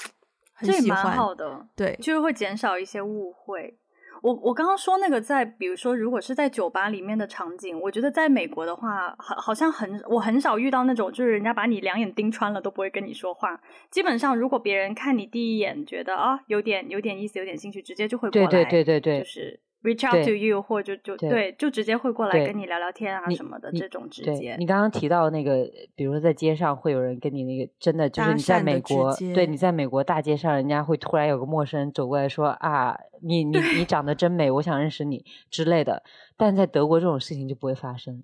[0.61, 3.78] 这也 蛮好的，对，就是会减少一些误会。
[4.21, 13.59] 我我刚刚说那个在，比如说，如果是在酒吧里面的场景，我觉得在美国的话，好好像很我很少遇到那种，就是人家把你两眼盯穿了都不会跟你说话。
[13.89, 19.59] 基本上，如果别人看你第一眼觉得啊有点有点意思，有点兴趣，直接就会过来，对对对对对，就是。
[19.81, 24.57] Reach out to you，或者就就对，就直接会过来跟你聊聊天啊什么的，这种直接。
[24.59, 25.65] 你刚刚提到那个，
[25.95, 36.03] 比如说在街上会有人跟你那个，真的就是你在美国，对，你在美国大街上，人家会突然有个陌生人走过来说啊，你你你长得真美，我想认识你之类的。
[36.35, 38.21] 但在德国这种事情就不会发生。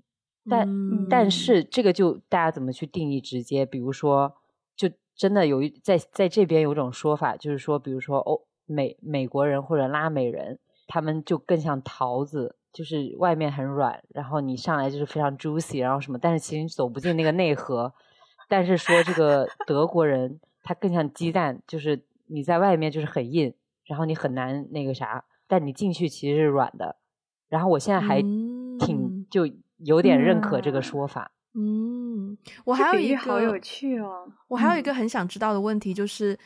[0.49, 0.67] 但
[1.09, 3.65] 但是这个就大家怎么去定义直接？
[3.65, 4.35] 比如说，
[4.75, 10.59] 就真的有一在在这边有种说法，就是说，比如说哦，美美国人或者拉美人。
[10.87, 17.93] 他们就更像桃子，就是外面很软，然后你上来就是非常 juicy，然后什么，但是其实你走不进那个内核。
[18.47, 23.53] 但是说这个德国人他更像鸡蛋，就是你在外面就是很硬，
[23.85, 26.95] 然后你很难那个啥，但你进去其实是软的。
[27.49, 31.31] 然后我现在还挺就有点认可这个说法。
[31.53, 36.37] 嗯，嗯，我还有一个好有趣哦，我还有一个很想知道的问题就是，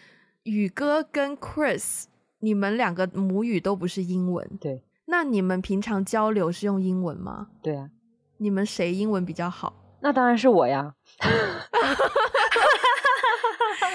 [0.44, 2.06] 宇哥跟 Chris，
[2.40, 4.84] 你们两个母语都不是英文，对。
[5.06, 7.48] 那你们平常交流是用英文吗？
[7.64, 7.90] 对啊，
[8.38, 9.74] 你们谁英文比较好？
[10.02, 10.96] 那当然是我呀。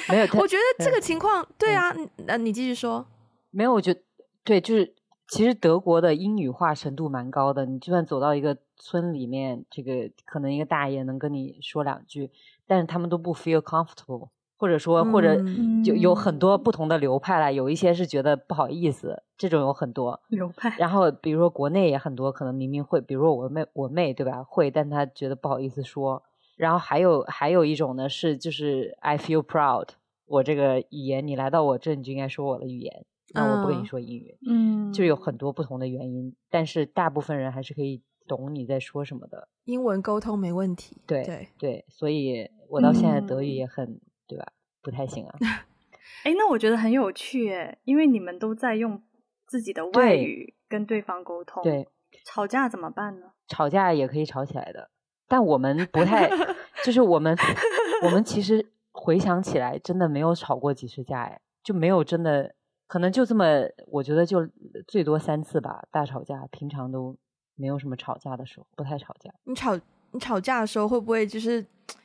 [0.08, 1.94] 没有，我觉得这个情况，对啊，
[2.26, 3.06] 那、嗯、你继续说。
[3.50, 4.00] 没有，我觉得
[4.42, 4.94] 对，就是
[5.28, 7.64] 其实德国的英语化程度蛮高的。
[7.64, 12.30] 你就算走到一个村里面，这个可能一个大爷能跟你说两句，
[12.66, 14.28] 但是他们都不 feel comfortable。
[14.56, 15.36] 或者说，或者
[15.84, 20.74] 就有很多不同的流派啦，有一些是觉得不好意思，这种有很多流派。
[20.78, 24.42] 然后比如说国内也很多，可能明明会，比如说我妹，我妹对吧？
[24.44, 26.22] 会，但她觉得不好意思说。
[26.56, 29.88] 然后还有还有一种呢，是就是 I feel proud，
[30.26, 34.38] 我这个语言，你来到我这，你就应该说我的语言，那我不跟你说英语。
[34.48, 39.48] 嗯，就有很多不同的原因，但是大部分人还是可以懂你在说什么的。
[39.64, 40.96] 英文沟通没问题。
[41.06, 43.84] 对对对，所以我到现在德语也很。
[43.84, 44.46] 嗯对吧？
[44.82, 45.34] 不太行啊。
[46.24, 49.02] 哎，那我觉得很有趣诶，因为你们都在用
[49.46, 51.62] 自己的外语跟对方沟通。
[51.62, 51.86] 对，
[52.24, 53.32] 吵架怎么办呢？
[53.48, 54.90] 吵架也可以吵起来的，
[55.28, 56.30] 但我们不太，
[56.84, 57.36] 就是我们，
[58.04, 62.54] 我们其实回想起来，真的没有吵过几次架，哎，就没有真的，
[62.86, 63.44] 可能就这么，
[63.88, 64.48] 我觉得就
[64.86, 67.16] 最多三次吧，大吵架，平常都
[67.54, 69.30] 没有什么吵架的时候，不太吵架。
[69.44, 69.78] 你吵
[70.12, 71.64] 你吵架的时候会不会就是？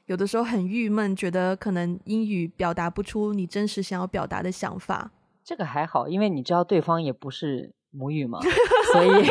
[0.09, 5.11] 有的时候很郁闷，觉得可能英语表达不出你真实想要表达的想法。
[5.43, 8.39] 这个还好，因为你知道对方也不是母语嘛，
[8.91, 9.23] 所以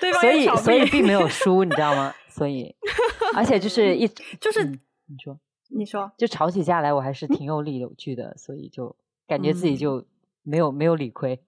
[0.00, 2.12] 对方所以所以并没有 输，你知道吗？
[2.28, 2.74] 所以
[3.36, 4.08] 而且就是一
[4.40, 8.96] 就是、嗯、你说你说就吵起架来，我还是挺有理有据的，所以就
[9.28, 10.04] 感觉自己就
[10.42, 11.40] 没有、嗯、没有理亏。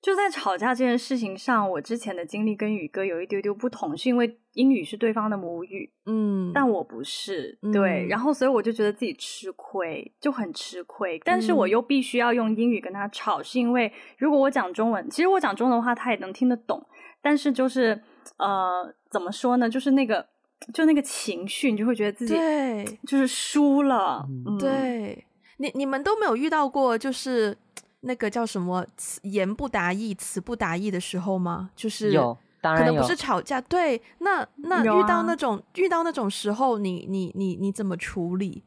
[0.00, 11.20] 就在吵架这件事情上，我之前的经历跟宇哥有一丢丢不同，是因为英语是对方的母语，嗯，但我不是，对，嗯、然后所以我就觉得自己吃亏，就很吃亏。
[11.24, 16.84] 但是我又必须要用英语跟他吵，是因为如果我讲中文，其实我讲中文的话他也能听得懂，
[17.22, 18.02] 但是就是
[18.38, 19.70] 呃，怎么说呢？
[19.70, 20.26] 就是那个
[20.74, 24.26] 就那个情绪，你就会觉得自己对，就是输了。
[24.28, 25.24] 嗯、对
[25.58, 27.56] 你你们都没有遇到过，就是。
[28.02, 28.86] 那个叫什么
[29.22, 31.70] “言不达意，词不达意”的时候吗？
[31.74, 33.60] 就是有，当然有，可能不是吵架。
[33.60, 38.64] 对，那那遇到那种、啊、遇到那种时候，你你你你怎么处理，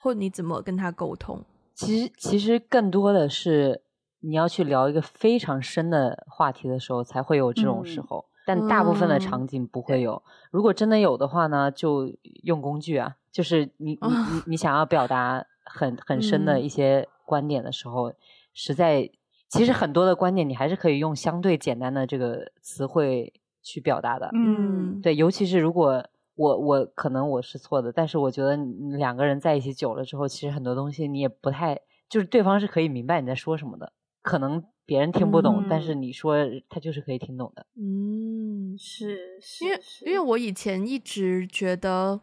[0.00, 1.44] 或你怎么跟他沟通？
[1.74, 3.82] 其实其实更多的是
[4.20, 8.18] 你要去聊一个非常深的话题的时候，才会有这种时候。
[8.18, 10.14] 嗯、但大部分的场景不会有。
[10.14, 12.10] 嗯、如果真的有的话呢，就
[12.42, 18.10] 用工具啊，就是你、哦、你你你想要表达很很深的一些观点的时候。
[18.10, 18.14] 嗯
[18.60, 19.08] 实在，
[19.48, 23.32] 其实很多的观点你还是可以用相对简单的这个词汇
[23.62, 24.30] 去表达的。
[24.34, 28.56] 嗯，对，尤其是如果我我可能我是错的，但是我觉得
[28.98, 33.92] 两个人在一起久了之后，其实很多东西你也不太，就是对方是可以明白你在说什么的。
[34.20, 36.36] 可能别人听不懂，嗯、但是你说
[36.68, 37.64] 他就是可以听懂的。
[37.74, 42.20] 嗯，是，是，因为因为我以前一直觉得，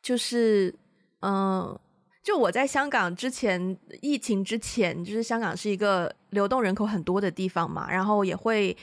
[0.00, 0.74] 就是
[1.20, 1.76] 嗯。
[2.22, 8.76] 就我在香港之前，疫情之前，就是香港是一个流动人口很多的地方嘛，然后也会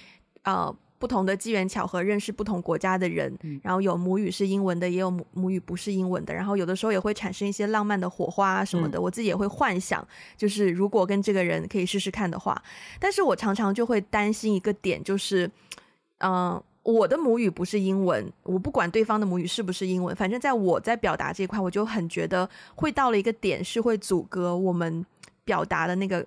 [0.43, 12.62] 呃不同的机缘巧合认识不同国家的人，然后有母语是英文的，也有母母语不是英文的，然后有的时候也会产生一些浪漫的火花什么的，我自己也会幻想，就是如果跟这个人可以试试看的话，
[12.99, 15.49] 但是我常常就会担心一个点，就是
[16.17, 16.32] 嗯。
[16.34, 25.06] 呃我的母语不是英文，我不管对方的母语是不是英文，反正在我在表达这一块，我就很觉得会到了一个点，是会阻隔我们
[25.43, 26.25] 表达的那个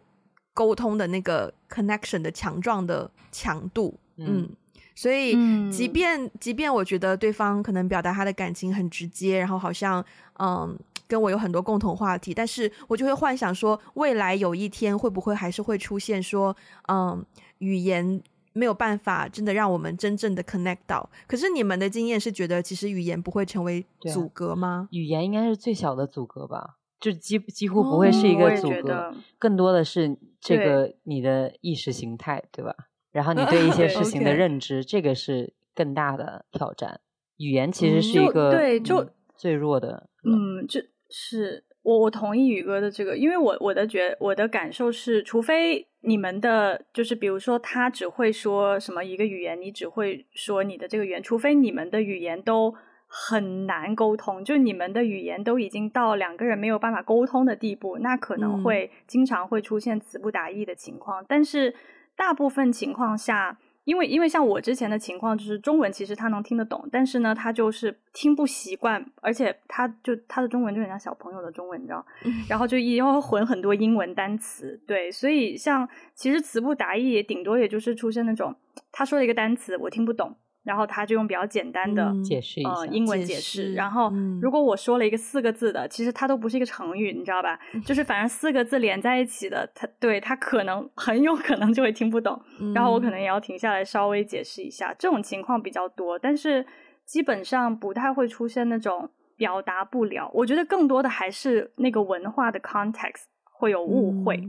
[0.54, 3.98] 沟通的那个 connection 的强壮的强度。
[4.16, 4.50] 嗯，嗯，
[4.94, 5.32] 所以
[5.70, 10.04] 即便即便我觉得对方可能表达他的感情很直接，然后好像
[10.38, 16.56] 嗯跟我有很多共同话题，但是我就会幻想说，未来有一天会不会还是会出现说，
[16.88, 17.24] 嗯，
[17.58, 18.22] 语言。
[18.52, 21.08] 没有办法真的让我们真正的 connect 到。
[21.26, 24.88] 可是你们的经验是觉得，其实语言不会成为阻隔吗？
[24.90, 32.74] 语言应该是最小的阻隔吧，就几几乎不会是一个阻隔，哦、更多的是这个你的意识形态，对，对吧？
[33.10, 37.00] 然后你对一些事情的 认知，这个是更大的挑战。
[37.38, 52.72] 语言其实是一个、嗯、对就、嗯、最弱的，嗯，就是我我同意宇哥的这个，因为我我的觉我的感受是，除非你们的就是比如说他只会说什么一个语言，你只会说你的这个语言，除非你们的语言都
[53.08, 61.22] 很难沟通，就你们的语言都已经到两个人没有办法沟通的地步，那可能会经常会出现词不达意的情况。
[61.22, 61.74] 嗯、但是
[62.16, 72.04] 大部分情况下，因为因为像我之前的情况，就是中文其实他能听得懂，但是呢，他就是听不习惯，而且他就他的中文就很像小朋友的中文，你知道，
[72.48, 78.54] 然后就一定会混很多英文单词，对，所以像其实词不达意，也顶多也就是出现那种
[78.90, 80.36] 他说了一个单词我听不懂。
[80.64, 83.74] 然后他就用比较简单的解释一下，呃，英文解释。
[83.74, 87.58] 然后如果我说了一个四个字的，其实它都不是一个成语，你知道吧？
[87.84, 92.40] 就是反正四个字连在一起的，他对他可能很有可能就会听不懂。
[92.74, 96.64] 然后我可能也要停下来稍微解释一下，这种情况比较多，但是
[97.04, 100.30] 基本上不太会出现那种表达不了。
[100.32, 103.24] 我觉得更多的还是那个文化的 context
[103.58, 104.40] 会有误会，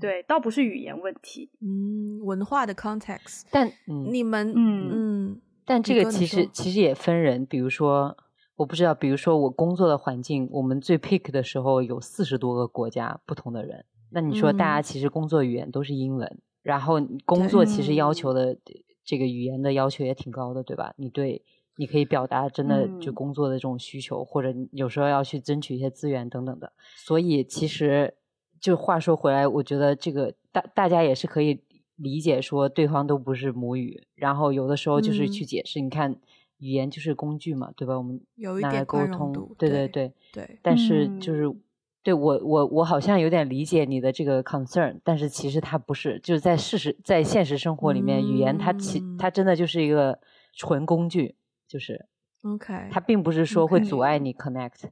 [0.00, 1.48] 对，倒不是语言问题。
[1.60, 3.70] 嗯，文化的 context，但
[4.10, 5.40] 你们，嗯嗯。
[5.70, 8.16] 但这个其实其实也分人，比如说
[8.56, 18.58] 我不知道，比如说我工作的环境，我们最 pick 的时候有四十多个国家不同的人，那你说大家其实工作语言都是英文，嗯、然后工作其实要求的
[19.04, 20.92] 这个语言的要求也挺高的，对吧？
[20.96, 21.40] 你对
[21.76, 28.12] 你可以表达真的就工作的这种需求，嗯、或者有时候要去争取一些资源等等的，所以其实
[28.60, 31.62] 就话说回来，我觉得这个大大家也是可以。
[32.02, 35.78] 理解说对方都不是母语，然后有的时候就是去解释。
[35.80, 36.16] 嗯、你看，
[36.56, 37.98] 语言就是工具嘛，对吧？
[37.98, 38.18] 我们
[38.62, 40.58] 拿来沟通，对对对对。
[40.62, 41.60] 但是就是、嗯、
[42.02, 50.18] 对我我我好像有点理解你的这个 concern，但是其实它不是，就是在事实在现实生活里面，嗯、语言它其它真的就是一个
[50.54, 51.34] 纯工具，
[51.68, 52.06] 就是
[52.42, 54.84] OK，它并不是说会阻碍你 connect。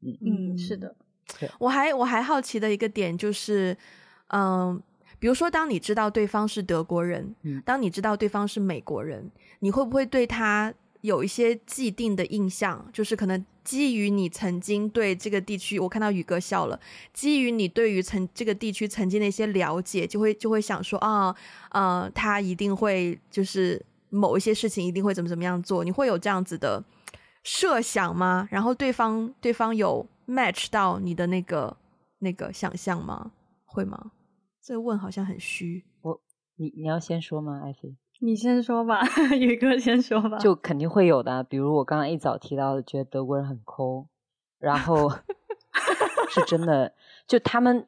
[0.00, 0.96] 嗯嗯，是的。
[1.58, 3.76] 我还我还好奇的一个点就是，
[4.28, 4.82] 嗯。
[5.18, 12.86] 比如说，当你知道对方是德国人，嗯，当你知道对方是美国人，你会不会对他有一些既定的印象？
[12.92, 16.78] 就是可能基于你曾经对这个地区，我看到宇哥笑了，
[17.12, 21.34] 基于你对于曾这个地区曾经的一些了解，就会就会想说啊，
[21.70, 26.82] 呃，他一定会就是某一些事情一定会怎么怎么样做，你会有这样子的
[27.42, 28.46] 设想吗？
[28.50, 31.76] 然后对方对方有 match 到你的那个
[32.18, 33.32] 那个想象吗？
[33.64, 34.10] 会吗？
[34.64, 36.22] 这问好像很虚，我
[36.56, 37.60] 你你要先说吗？
[37.62, 39.02] 艾菲，你先说吧，
[39.38, 40.38] 宇哥先说吧。
[40.38, 44.06] 就肯定会有的，比如我刚刚一早提到的，觉得德国人很抠，
[44.58, 45.10] 然后
[46.32, 46.94] 是真的，
[47.26, 47.86] 就他们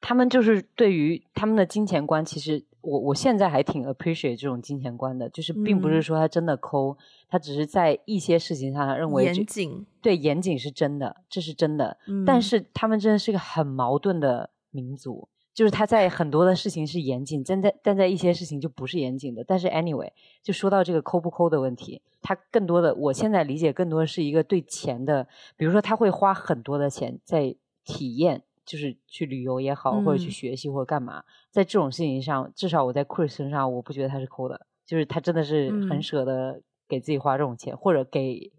[0.00, 6.96] 他们就是对于他们的金钱观，其实我我现在还挺 appreciate 这种金钱观的，就是并不是说他真的抠，嗯、
[7.28, 15.28] 他只是在一些事情上他认为严谨，对严谨是真的，这是真的，嗯、但是他们真的是一个很矛盾的民族。
[15.54, 19.44] 就是他在很多的事情是严谨，但在但在一些事情就不是严谨的。
[19.44, 20.10] 但是 anyway，
[20.42, 38.52] 就说到这个抠不抠的问题，他更多的，我现在理解更多的是一个对钱的，比如说他会花很多的钱在体验，就是去旅游也好，或者去学习或者干嘛，嗯、在这种事情上，至少我在 Chris 身上，我不觉得他是抠的，就是他真的是很舍得给自己花这种钱，嗯、或者给。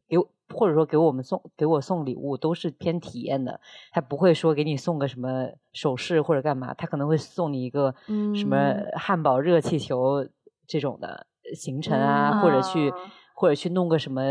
[0.49, 3.59] 或者说给我们送给我送礼物都是偏体验的，
[3.91, 7.93] 他不会说给你送个什么首饰或者干嘛，他可能会送你一个
[8.35, 10.27] 什么汉堡热气球
[10.67, 12.93] 这种的行程啊，嗯、或者去
[13.35, 14.21] 或者去弄个什么，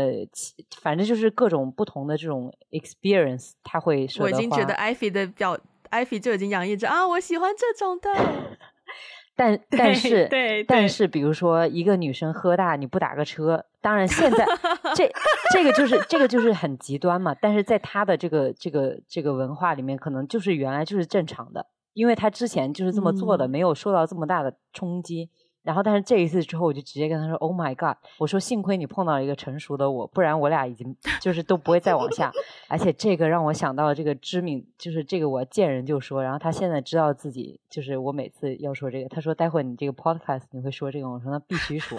[0.81, 4.25] 反正就是各种不同的这种 experience，他会说。
[4.25, 5.57] 我已经觉得艾菲的表，
[5.89, 8.09] 艾菲就已经洋溢着啊，我喜欢这种的。
[9.35, 10.29] 但但是
[10.67, 14.47] 但是，比如说一个女生喝大，你不打个车，当然现在
[14.95, 15.07] 这
[15.53, 17.35] 这个就是这个就是很极端嘛。
[17.39, 25.29] 但是在他的这个这个这个文化里面，可能就是原来就是正常的，因为他之前就是这么做的，嗯、没有受到这么大的冲击。
[25.63, 32.33] 然后，但是这一次之后，我就直接跟他说：“Oh my god！” 我说：“幸亏你碰到了一个成熟的我，不然我俩已经就是都不会再往下。”
[32.67, 36.21] 而且这个让我想到了这个知名，就是这个我见人就说。
[36.21, 41.97] 然后他现在知道自己就是我每次要说这个，他说：“待会你这个 podcast 你会说这个。”我说：“那必须说。”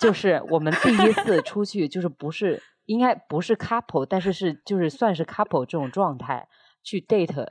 [0.00, 6.48] 就 是我们第一次出去，就是不是应该不是 couple，但是是就是算是 couple 这种状态
[6.82, 7.46] 去 date。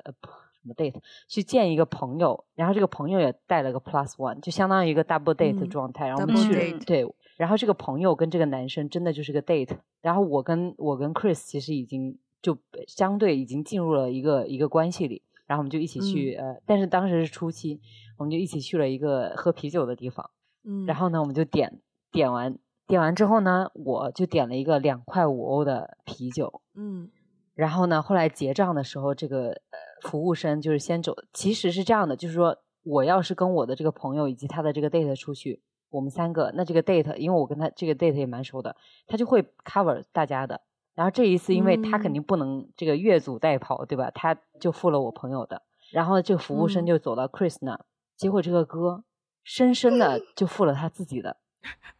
[0.62, 6.08] 什么 date 去见一个朋友，然后这个朋友也带了个 plus one，就相当于一个 double date 状态。
[6.08, 9.78] 嗯、然后我们去了对，然后这个朋友跟这个男生真的就是个 date。
[10.02, 17.80] 然后我跟我跟 Chris 其实已经就相对已经进入了一个一个关系里，然后我们就一起去、嗯、呃，但是当时是初期，
[18.18, 20.30] 我们就一起去了一个喝啤酒的地方。
[20.66, 21.80] 嗯，然后呢，我们就点
[22.12, 22.58] 点完
[22.88, 26.62] 点完之后呢，我就点了一个两块五欧的啤酒。
[26.76, 27.10] 嗯，
[27.54, 29.90] 然后呢，后来结账的时候，这个呃。
[30.02, 32.56] 服务生就是先走，其实是这样的，就是说
[32.86, 40.62] 我要是跟我的这个朋友以及他的这个 date 出去，我们三个，那这个 date，因为我跟他这个 date 也蛮熟的，他就会 cover 大家的。
[40.96, 44.10] 然后这一次，因为他肯定不能这个越俎代庖，对吧？
[44.12, 45.64] 他就付了我朋友的。
[45.92, 47.86] 然后这个服务生就走到 Chris 那，嗯、
[48.16, 49.04] 结果这个哥
[49.44, 51.36] 深深的就付了他自己的，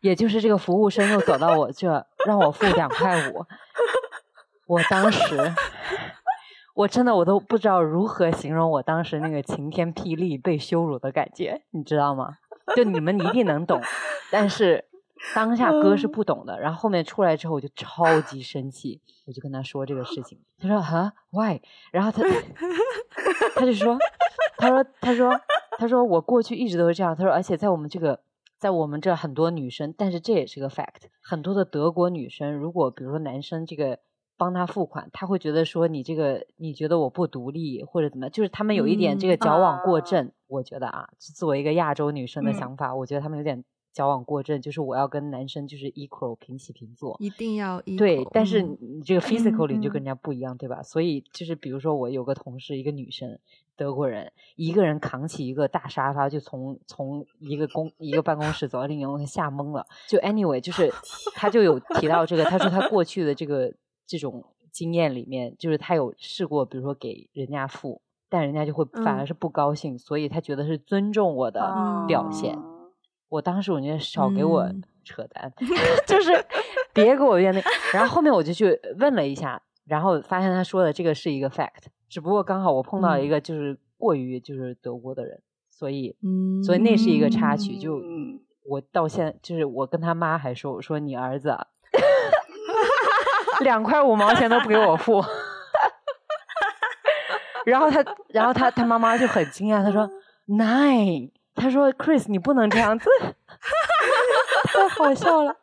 [0.02, 3.46] 也就是这个服务生又走到我这，让我付两块五。
[4.68, 5.36] 我当时，
[6.76, 12.36] 我真的我都不知道如何形容我当时那个晴天霹雳被羞辱的感觉，你知道吗？
[12.76, 13.82] 就你们一定能懂，
[14.32, 14.86] 但是
[15.34, 16.60] 当下哥是不懂的。
[16.60, 20.40] 然后后面出来之后，我就超级生气，我就跟他说这个事情。
[20.62, 21.60] 他说：“哈，why？”
[21.92, 22.22] 然后他
[23.56, 23.98] 他就说
[24.58, 25.42] ：“他说他说
[25.80, 27.16] 他说我过去一直都是这样。
[27.16, 28.20] 他说而且在我们这个
[28.60, 33.98] 在我们这很多女生，但是这也是个 fact，很多的德国女生，如果比如说男生这个。”
[34.40, 40.32] 帮她付款，她会觉得说你这个，你觉得我不独立或者怎么，就是他们有一点这个矫枉过正。
[40.48, 47.98] 我觉得啊，作为一个亚洲女生的想法，嗯、我觉得他们有点矫枉过正，就是我要跟男生就是 equal 平起平坐，一定要 equal。
[47.98, 50.82] 对，但是你这个 physically 就跟人家不一样，嗯、对吧？
[50.84, 53.38] 所以就是比如说我有个同事，一个女生，
[53.80, 59.86] 德国人，一个人扛起一个大沙发，就从从一个公一个办公室走到另一个，他吓懵了。
[60.08, 60.94] 就 anyway，就是
[61.34, 63.74] 他就有提到这个，他说他过去的这个。
[64.12, 71.62] 这种经验里面，就是他有试过，比如说给人家付，但人家就会反而是不高兴，嗯、所以他觉得是尊重我的
[72.08, 72.56] 表现。
[72.56, 72.90] 哦、
[73.30, 74.68] 我当时我觉得少给我
[75.04, 75.68] 扯淡， 嗯、
[76.08, 76.44] 就是
[76.92, 77.62] 别给我怨那。
[77.94, 86.16] 然后后面我就去问了一下，然后发现他说的这个是一个 fact，只不过刚好我碰到一个就是过于就是德国的人，嗯、所以
[86.64, 87.78] 所以那是一个插曲。
[87.78, 88.02] 就
[88.66, 91.58] 我到现在就是我跟他妈还说，我说你儿子。
[93.62, 95.22] 两块五毛钱都不给我付，
[97.66, 100.10] 然后他，然后他，他妈妈就很惊讶，他说
[100.48, 103.10] ：“Nine，他说 Chris，你不能这样子，
[104.64, 105.54] 太好笑了。”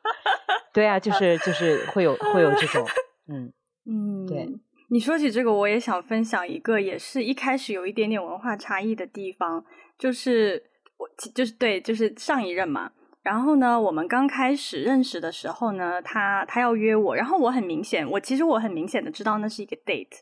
[0.74, 2.86] 对啊，就是就是会有会有这种，
[3.28, 3.50] 嗯
[3.86, 4.48] 嗯，对。
[4.88, 9.64] 你说起这个，我也想分享一个，也是一开始有一点点文化差异的地方，
[9.98, 10.62] 就是
[10.96, 12.92] 我就是对，就是上一任嘛。
[13.22, 20.20] 然后呢，我们刚开始认识的时候呢，他他要约我，然后我很明显，我其实我很明显的知道那是一个 date。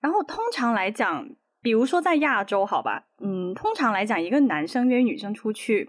[0.00, 1.26] 然后通常来讲，
[1.62, 5.88] 比如说在亚洲，好吧，嗯，通常来讲，一个男生约女生出去，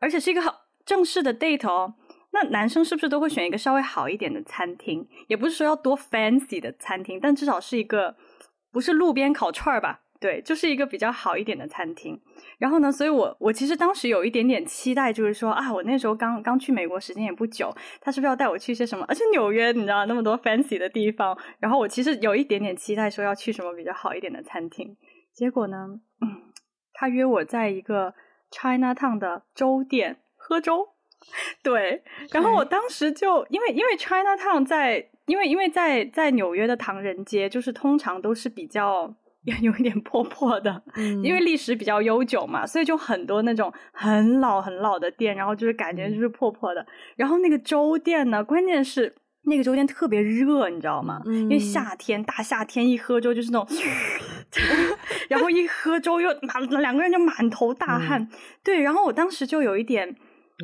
[0.00, 1.94] 而且是一个好正式的 date 哦，
[2.38, 5.08] 那男生是不是都会选一个稍微好一点的餐厅？
[5.26, 8.14] 也不是说要多 fancy 的餐厅，但至少是一个
[8.70, 10.02] 不是路边烤串儿吧？
[10.20, 12.20] 对，就是一个比较好一点的餐厅。
[12.58, 19.06] 然后呢，所以我我其实当时有一点点期待，就是说啊，我那时候刚刚去美国时间也不久，他是不是要带我去一些什么？
[19.08, 24.94] 而且纽约你知道那么多 fancy 的地方，然后我其实有一点点期待，说要去什么比较好一点的餐厅。
[25.32, 26.52] 结果呢，嗯，
[26.92, 28.12] 他约我在一个
[28.50, 30.95] Chinatown 的粥店喝粥。
[31.62, 32.02] 对，
[32.32, 39.14] 然后我当时就因为因为 Chinatown 在，因为因为在在纽约的唐人街，就是通常都是比较。
[39.62, 46.80] 有一点破破的，嗯、 因为历史比较悠久嘛，所以就很多那种很老很老的店，然后就是感觉就是破破的。
[46.80, 49.14] 嗯、然后那个粥店呢，关键是
[49.44, 51.22] 那个粥店特别热，你知道吗？
[51.26, 53.76] 嗯、因为夏天大夏天一喝粥就是那种，
[55.28, 58.20] 然后一喝粥又满两个人就满头大汗。
[58.20, 58.28] 嗯、
[58.64, 60.16] 对，然后我当时就有一点，嗯、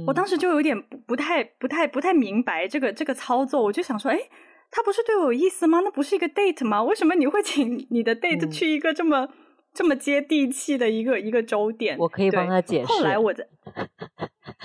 [0.07, 4.19] 我当时就有点不不太不太不太明白这个这个操作，我就想说，哎。
[4.75, 5.81] 他不是对我有意思吗？
[5.81, 6.83] 那不是一个 date 吗？
[6.83, 9.29] 为什么你会 请你的 date 去一个这么、嗯、
[9.75, 11.95] 这么接地气的一个一个粥点？
[11.99, 12.87] 我可以帮他解释。
[12.87, 13.47] 后来我在，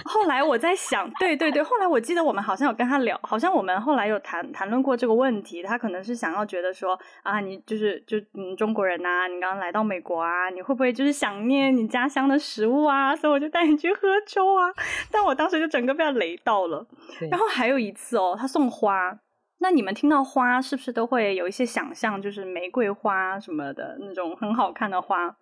[0.06, 5.64] 后来我在想，对对对，后来我记得我们好像有跟他聊，好像我们后来有谈谈论过这个问题。
[5.64, 13.16] 他可能是想要觉得说啊，你就是就嗯中国人呐、啊，你刚刚来到美国啊，你会不会就是想念你家乡的食物啊？
[13.16, 14.72] 所以我就带你去喝粥啊。
[15.12, 16.86] 但我当时就整个被他雷到了。
[17.30, 19.18] 然后还有一次哦，他送花。
[19.60, 25.36] 那你们听到花是不是都会有一些想象，就是玫瑰花什么的那种很好看的花？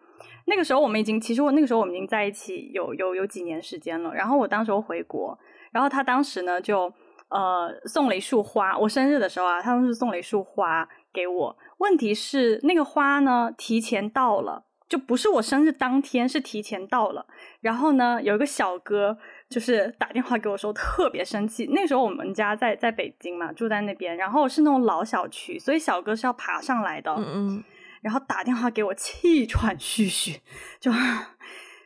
[0.46, 4.14] 那个时候我们已经，其实我那个时候我们已经在一起有有有几年时间了。
[4.14, 5.38] 然后我当时候回国，
[5.72, 6.92] 然后他当时呢就
[7.30, 11.58] 呃送了一束花，我生日的时候啊，他们是送了一束花给我。
[11.78, 17.26] 问题是那个花呢提前到了，就不是我生日当天，是提前到了。
[17.62, 19.18] 然后呢有一个小哥。
[19.48, 27.14] 就是打电话给我说特别生气，那时候我们家在在北京嘛，住在那边，然后是那种老小区，所以小哥是要爬上来的。
[27.14, 27.64] 嗯嗯。
[28.06, 30.40] 然后打电话给我，气喘吁吁，
[30.80, 30.92] 就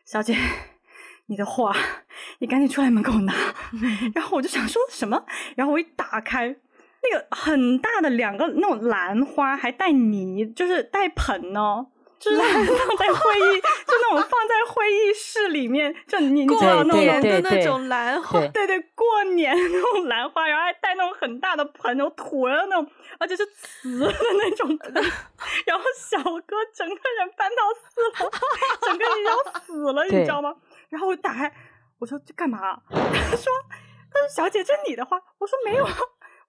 [0.03, 0.37] 小姐，
[1.27, 1.73] 你的花，
[2.39, 3.33] 你赶紧出来门口拿。
[4.13, 6.53] 然后我就想说什么，然后我一打开，
[7.03, 11.87] 那个很大的两个那种兰花，还带泥，就是带盆哦。
[12.19, 24.93] 就是放在会议，就那种放在会议室里面，就你你知道那种的那种兰花，对对，过年那种兰花，然后还带那种很大的盆，然后土的那种，而且是瓷的那种盆，
[25.65, 28.31] 然后小哥整个人搬到四楼，
[28.81, 30.53] 整个人要死了，你知道吗？
[30.89, 31.51] 然后我打开，
[31.99, 32.81] 我说这干嘛？
[32.91, 33.53] 他说
[34.11, 35.17] 他说小姐，这是你的花。
[35.37, 35.91] 我说没有啊，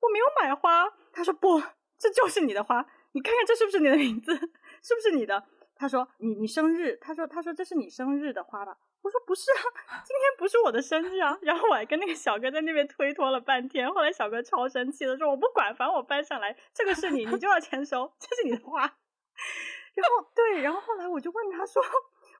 [0.01, 0.91] 我没有买花。
[1.13, 1.63] 他说不，
[1.99, 4.35] 这就是你的花，你看看这是不是你的名字，
[4.83, 5.45] 是不是你的？
[5.81, 13.91] 他说：“你你生日？”他说：“他说这是你生日的花吧？”我说：“不是啊，今天不是我的生日啊。”然后我还跟那个小哥在那边推脱了半天。
[13.91, 18.83] 后来小哥超生气的说：“我不管，反正我搬上来，这个是你，你就要签收，这是你的花。
[19.97, 21.83] ”然后对，然后后来我就问他说：“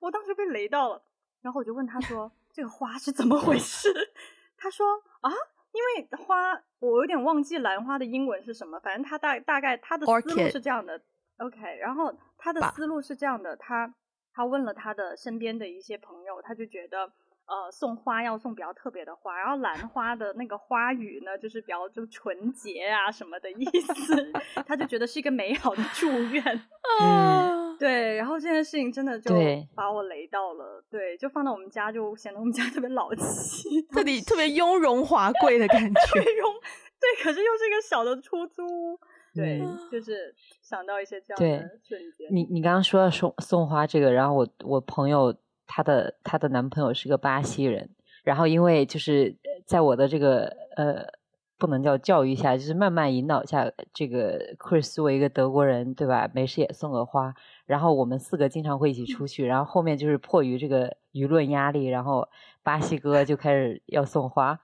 [0.03, 1.03] 我当时被雷到了。”
[1.41, 4.13] 然后我就问他说：“这个花是怎么回事？”
[4.59, 4.87] 他说
[5.23, 5.33] ：“啊，
[5.73, 11.01] 因为花我有点忘记兰花的英文是什么，反正他大大概他的思路是这样的。”
[11.41, 13.95] OK，然后他的思路是这样的，他
[14.33, 17.05] 他问了他的身边的一些朋友，他就觉得
[17.47, 24.33] 呃送花要送比较特别的花，然后兰花的那个花语呢，就是比较就纯洁啊什么的意思，
[24.67, 26.43] 他就觉得是一个美好的祝愿。
[27.03, 29.35] 嗯，对，然后这件事情真的就
[29.75, 36.55] 把我雷到了，对，对，就放到我们家就显得我们家特别老气，特别特别雍容华贵的感觉， 雍
[37.01, 39.01] 对，可是又是一个小的出租屋。
[39.35, 39.61] 对，
[39.91, 42.29] 就是想到一些这样的瞬间。
[42.31, 45.35] 你你刚刚说到送送花这个，然后我我朋友
[45.67, 47.89] 她的她的男朋友是个巴西人，
[48.25, 51.05] 然后因为就是在我的这个呃
[51.59, 56.29] 不能叫教育下，就是慢慢引导下，这个 Chris 作为一个德国人，对吧？
[56.35, 57.33] 没事也送个花，
[57.67, 62.29] 然后我们四个经常会一起出去，然后后面就是迫于这个舆论压力，然后
[62.65, 64.59] 巴西哥就开始要送花，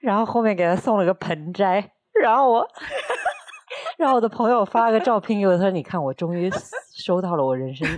[0.00, 1.92] 然后后面给他送了个盆栽，
[2.22, 2.68] 然后我。
[3.96, 6.50] 让我的朋友发了个照片给我，他说：“你看，我终于
[6.94, 7.88] 收到了我人生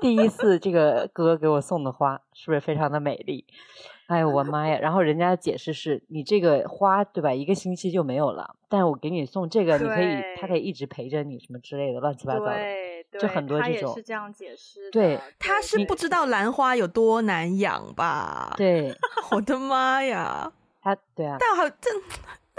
[0.00, 3.44] 第一次这个哥给我送的花，是不是非常的美丽？”
[4.08, 4.78] 哎呦，我妈呀！
[4.78, 12.56] 然后人家的解释是：“你这个花对吧，一个星期就没有了，但我给你送这个，你可以，他可以一直陪着你，什么之类的，乱七八糟的，
[13.18, 14.90] 就很多这种。”他也是这样解释。
[14.90, 18.52] 对，他是不知道兰花有多难养吧？
[18.58, 18.94] 对，
[19.30, 20.52] 我的妈呀！
[20.82, 21.90] 他对啊，但好这。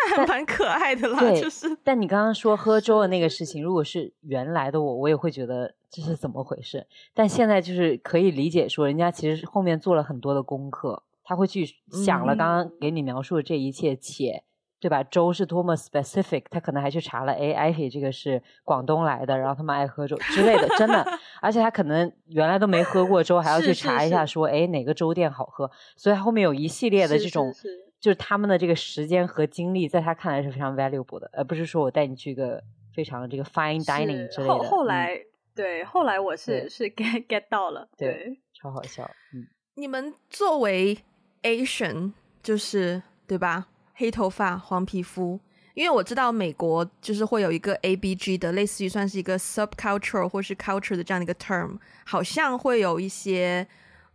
[0.10, 1.68] 还蛮可爱的啦，就是。
[1.84, 6.88] 但你刚刚说喝粥的那个事情，如果是原来的我，我也会觉得这是怎么回事。
[7.14, 11.66] 但现在就是可以理解，说人家其实后面做了很多的功课，他会去
[12.04, 14.44] 想了刚刚给你描述的这一切，且
[14.80, 15.02] 对吧？
[15.02, 21.06] 粥是多么 specific，他可能还去查了，哎，Ivy 这个是广东来的，然后他们爱喝粥之类的，真的。
[21.42, 27.54] 而且他可能原来都没喝过粥，还要去查一下，说哎哪个粥店好喝，所以后面有一系列的这种。
[27.54, 32.62] 是是是就是他们的这个时间和精力，在他看来是非常 valuable 的，而不是说我带你去一个
[32.94, 34.54] 非常这个 fine dining 之类的。
[34.54, 35.26] 后后来、嗯、
[35.56, 39.10] 对，后来我是是 get get 到了，对，对超好笑。
[39.34, 40.98] 嗯，你们作为
[41.44, 43.68] Asian，就是对吧？
[43.94, 45.40] 黑头发、黄皮肤，
[45.74, 53.66] 因为我知道美国就是会有一个 ABG 的，类似于算是一个 subculture 或是 culture 的这样的一个 term，好像会有一些。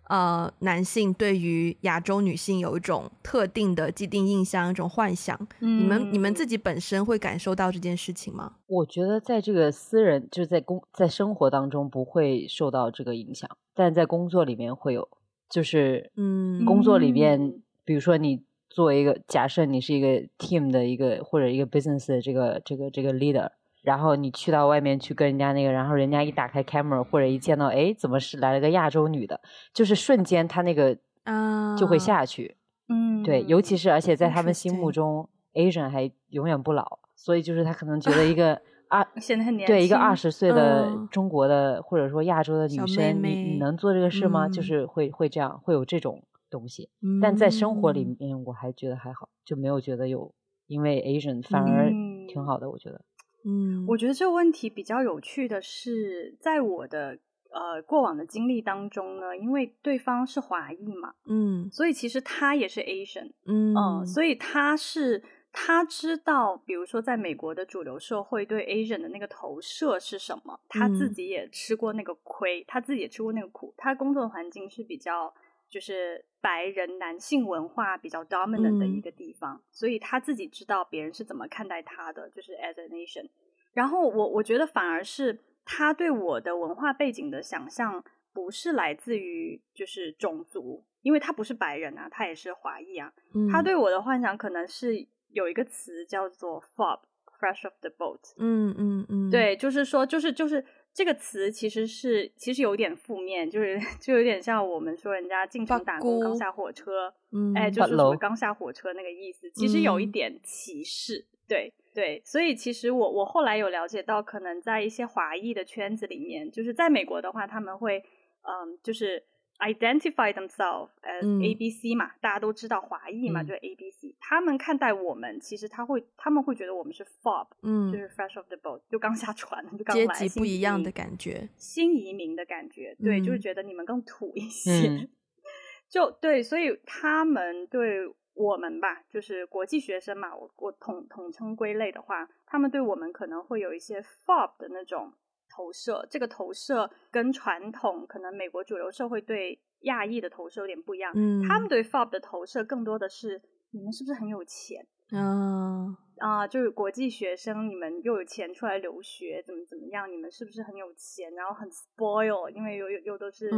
[0.09, 5.39] 呃，男性对于亚洲女性有一种特定的既定印象，一种幻想。
[5.61, 8.55] 嗯，你们你们自己本身会感受到这件事情吗？
[8.67, 15.09] 我觉得在这个私人就是在工在生活当中不会受到这个影响，但在工作里面会有。
[15.49, 23.51] 就是嗯，工作里面，嗯，比如说你作为一个假设你是一个 team 的一个或者一个 business 的这个这个这个 leader。
[23.89, 29.41] 然后你去到外面去跟人家那个，然后人家一打开 camera 或者一见到，哎，怎么是来了个亚洲女的？
[29.72, 32.59] 就是瞬间他那个啊就会下去，
[32.91, 38.61] 嗯，对，尤其是而且在他们心目中，Asian 还永远不老，所以就是他可能觉得一个
[38.93, 44.47] 二现在很年轻，对一个二十岁的中国的或者说亚洲的女生，你你能做这个事吗？
[44.51, 46.91] 就是会会这样，会有这种东西。
[47.22, 50.34] 但在生活里面，我还觉得还好，就没有觉得有
[50.66, 51.91] 因为 Asian 反而
[52.28, 53.01] 挺好的，我觉得。
[53.49, 57.18] 嗯，我觉得这个问题比较有趣的是，在我的
[57.51, 75.32] 呃过往的经历当中呢，因为对方是华裔嘛，嗯，所以其实他也是 Asian，嗯，嗯，所以他是他知道，比如说在美国的主流社会对 Asian 的那个投射是什么，他自己也吃过那个亏，他自己也吃过那个苦，他工作的环境是比较。
[75.69, 83.29] 就是白人男性文化比较 dominant 的一个地方，嗯，所以他自己知道别人是怎么看待他的，就是 as a nation。
[83.73, 88.03] 然后我我觉得反而是他对我的文化背景的想象
[88.33, 93.49] 不是来自于就是种族，因为他不是白人啊，他也是华裔啊，嗯。
[93.49, 98.33] 他对我的幻想可能是有一个词叫做 FOB，fresh off the boat。
[98.39, 100.64] 嗯嗯嗯，对，就是说就是就是。
[100.99, 118.03] 这个词其实是其实有点负面，就是 就有点像我们说人家进城打工刚下火车，嗯，哎，就是说刚下火车那个意思，其实有一点歧视，嗯、对对，所以其实我我后来有了解到，可能在一些华裔的圈子里面，就是在美国的话，他们会
[118.42, 119.22] 嗯，就是。
[119.59, 124.15] Identify themselves as A B C 嘛，嗯、大家都知道华裔嘛，嗯、就是 A B C。
[124.21, 130.07] 他们看待我们，其实他会，他们会觉得我们是 FOB，嗯，就是 fresh off the boat，就刚下船，就刚来。
[130.15, 134.89] 阶级不一样的感觉，新移民的感觉，对，嗯、就是觉得你们更土一些。
[134.89, 135.09] 嗯、
[135.89, 145.13] 就对，所以他们对我们吧，就是国际学生嘛，我我统统称归类的话，他们对我们可能会有一些 FOB 的那种。
[145.59, 151.13] 投射，这个投射跟传统可能美国主流社会对亚裔的投射有点不一样。
[151.17, 153.43] 嗯，他们对 FOB 的投射更多的是
[153.73, 154.87] 你们是不是很有钱？
[155.11, 160.09] 嗯啊，就是国际学生，你们又有钱出来留学，怎么怎么样？
[160.11, 161.35] 你们是不是很有钱？
[161.35, 163.51] 然后很 spoil，因为又又又都是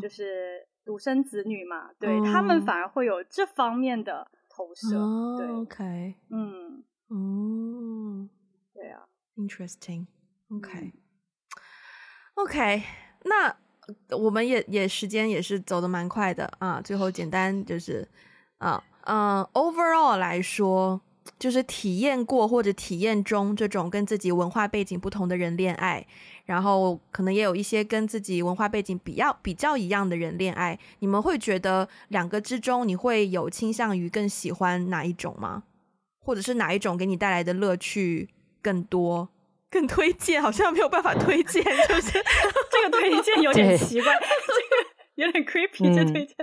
[0.00, 4.96] 就是独生子女嘛，对、嗯、他们反而会有这方面的投射。
[4.96, 8.28] 嗯、对，OK，嗯，哦，
[8.72, 10.70] 对啊，interesting，OK。
[10.70, 10.88] Okay.
[10.88, 11.03] 嗯
[12.34, 12.82] OK，
[13.24, 13.54] 那
[14.16, 16.80] 我们也也时间也是走的蛮快的啊。
[16.82, 18.06] 最后简单就是
[18.58, 21.00] 啊嗯，overall 来说，
[21.38, 26.04] 就是体验过或者体验中这种跟自己文化背景不同的人恋爱，
[26.44, 30.78] 然后可能也有一些跟自己文化背景比较比较一样的人恋爱。
[30.98, 35.62] 你们会觉得两个之中，你会有倾向于更喜欢哪一种吗？
[36.20, 38.30] 或者是哪一种给你带来的乐趣
[38.62, 39.28] 更多？
[39.74, 42.12] 更推荐好像没有办法推荐，就是
[42.70, 45.92] 这个推荐有点奇怪，这个有点 creepy。
[45.92, 46.36] 这推荐，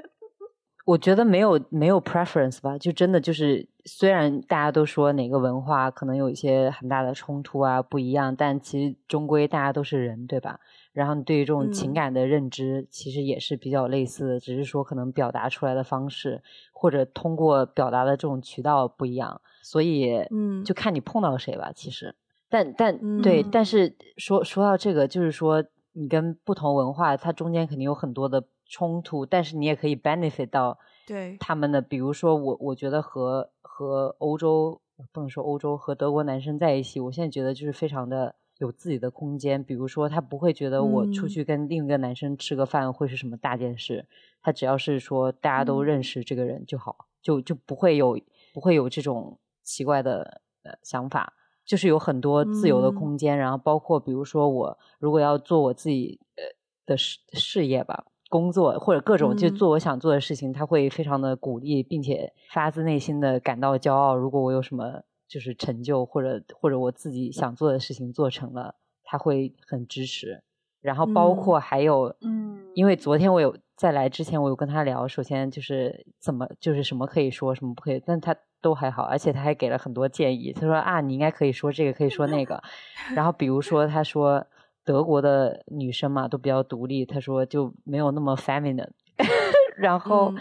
[0.85, 10.59] 我觉得没有没有 preference 吧，就真的就是，虽然大家都说哪个文化可能有一些很大的冲突啊不一样，但其实终归大家都是人，对吧？
[10.91, 22.13] 然后你对于这种情感的认知其实也是比较类似的，嗯、只是说可能表达出来的方式或者通过表达的这种渠道不一样，所以嗯，就看你碰到谁吧，其实。
[22.51, 30.77] 但但对，嗯、但是说说到这个，就是说你跟不同文化，它中间肯定有很多的冲突，但是你也可以 benefit 到
[31.07, 31.81] 对他们的。
[31.81, 34.81] 比如说我，我觉得和和欧洲
[35.13, 39.63] 不能说欧洲和德国男生在一起，我现在觉得就是非常的有自己的空间。
[39.63, 44.07] 比如说，他不会觉得我出去跟另一个男生吃个饭会是什么大件事，嗯、
[44.43, 48.19] 他只要是说大家都认识这个人就好，嗯、就就不会有
[48.53, 51.33] 不会有这种奇怪的呃想法。
[51.65, 56.43] 就是有很多自由的空间，嗯、然后包括比如说我如果要做我自己呃
[56.85, 64.15] 的事事业吧，工作或者各种就做我想做的事情，嗯、他会非常的鼓励，并且发自内心的感到骄傲。
[64.15, 70.43] 如果我有什么就是成就或者或者我自己想做的事情做成了，他会很支持。
[70.81, 78.35] 然后包括还有，嗯，因为昨天我有在来之前我有跟他聊，首先就是怎么就是什么可以说什么不可以，但他。
[78.61, 80.53] 都还好，而且他还给了很多建议。
[80.53, 82.61] 他说啊，你应该可以说这个，可以说那个。
[83.15, 84.45] 然后比如说，他说
[84.83, 88.89] 德国的女生嘛都比较独立，他说就没有那么 feminine。
[89.77, 90.33] 然后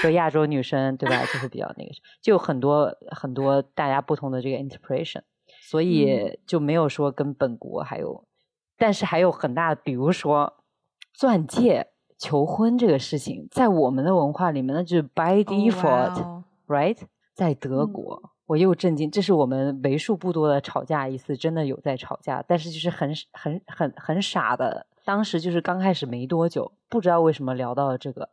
[0.00, 5.22] 说亚洲女生对吧，就会 比较那个，就有很多很多大家不同的这个 interpretation，
[5.60, 8.24] 所以就没有说跟本国还有，
[8.76, 10.54] 但是还有很大的，比如说
[11.12, 16.98] 钻戒求婚这个事情，在我们的文化里面，那就是 by default，right？
[17.38, 28.28] 在德国，嗯、我又震惊，这是我们为数不多的吵架一次，真的有在吵架，但是就是很很很很傻的，当时就是刚开始没多久，不知道为什么聊到了这个。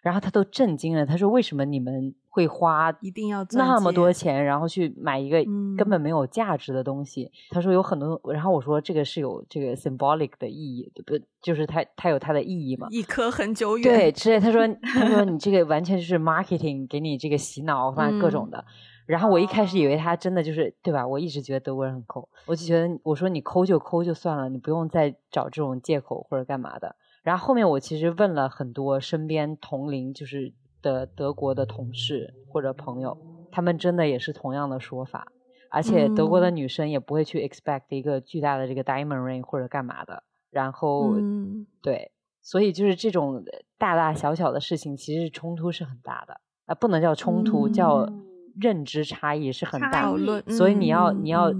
[0.00, 5.44] 然后他都震惊了，他说：“为什么你们会花一定要那么多钱，然后去买一个
[5.76, 11.22] 根本没有价值的东西？”嗯、他说有很多，然后我说这个是有这个 symbolic 的意义，对不？
[11.42, 12.86] 就是它它有它的意义嘛？
[12.90, 13.84] 一颗很久远。
[13.84, 14.40] 对，之类。
[14.40, 18.56] 他说 他说你这个完全就是 marketing，给你这个洗脑，反正各种的。
[18.56, 18.64] 嗯、
[19.04, 21.06] 然后我一开始以为他真的就是对吧？
[21.06, 26.96] 我一直觉得德国人很抠，我就觉得我说你抠就抠就算了，你不用再找这种借口或者干嘛的。
[27.22, 33.16] 然后后面我其实问了很多身边同龄就是的德国的同事或者朋友，
[33.52, 35.26] 他们真的也是同样的说法，
[35.70, 40.22] 而且德国的女生也不会去 expect 一个巨大的这个 diamond ring 或者干嘛的。
[40.50, 42.10] 然后，嗯、对，
[42.40, 43.44] 所以就是这种
[43.76, 48.08] 大大小小的事情，其实冲突是很大的啊，不能叫冲突，嗯、叫
[48.58, 50.42] 认知差异是很大的。
[50.48, 51.52] 所以你要你要。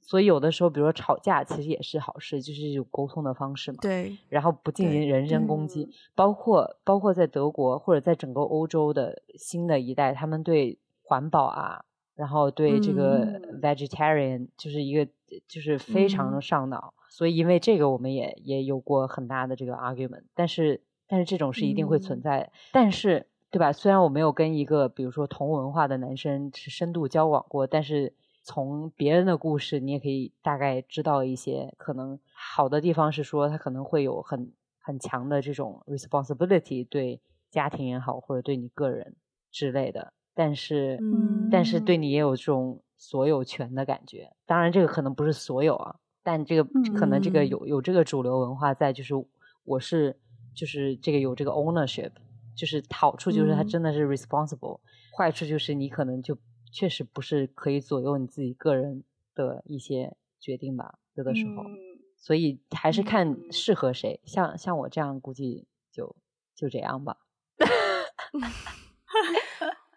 [0.00, 3.78] 嗯所以有的时候，比如说吵架，其实也是好事，就是一种沟通的方式嘛。
[3.80, 4.16] 对。
[4.28, 11.84] 然后不进行人身攻击，嗯、包括包括在德国或者在整个欧洲的新的一代，他们对环保啊，
[12.16, 15.06] 然后对这个 vegetarian、嗯、就是一个
[15.46, 16.92] 就是非常的上脑。
[17.08, 23.72] 所以因为这个我们也也有过很大的这个 argument，但是但是这种是一定会存在但是对吧？
[23.72, 28.14] 虽然我没有跟一个比如说同文化的男生是深度交往过，但是
[28.52, 39.14] 从别人的故事，你也可以大概知道一些可能好的地方是说他可能会有很很强的这种 responsibility 对家庭也好，或者对你个人
[39.52, 44.32] 之类的，但是、嗯、但是对你也有这种所有权的感觉。
[44.46, 45.94] 当然这个可能不是所有啊。
[46.24, 49.14] 但这个可能这个有有这个主流文化在，就是
[49.62, 50.18] 我是
[50.56, 52.10] 就是这个有这个 ownership，
[52.56, 54.82] 就是好处就是它真的是 responsible，嗯，
[55.16, 56.36] 坏处就是你可能就
[56.70, 59.04] 确实不是可以左右你自己个人
[59.34, 61.76] 的一些决定吧，有的时候，嗯，
[62.16, 64.20] 所以还是看适合谁。
[64.24, 66.16] 像像我这样，估计就
[66.54, 67.16] 就这样吧。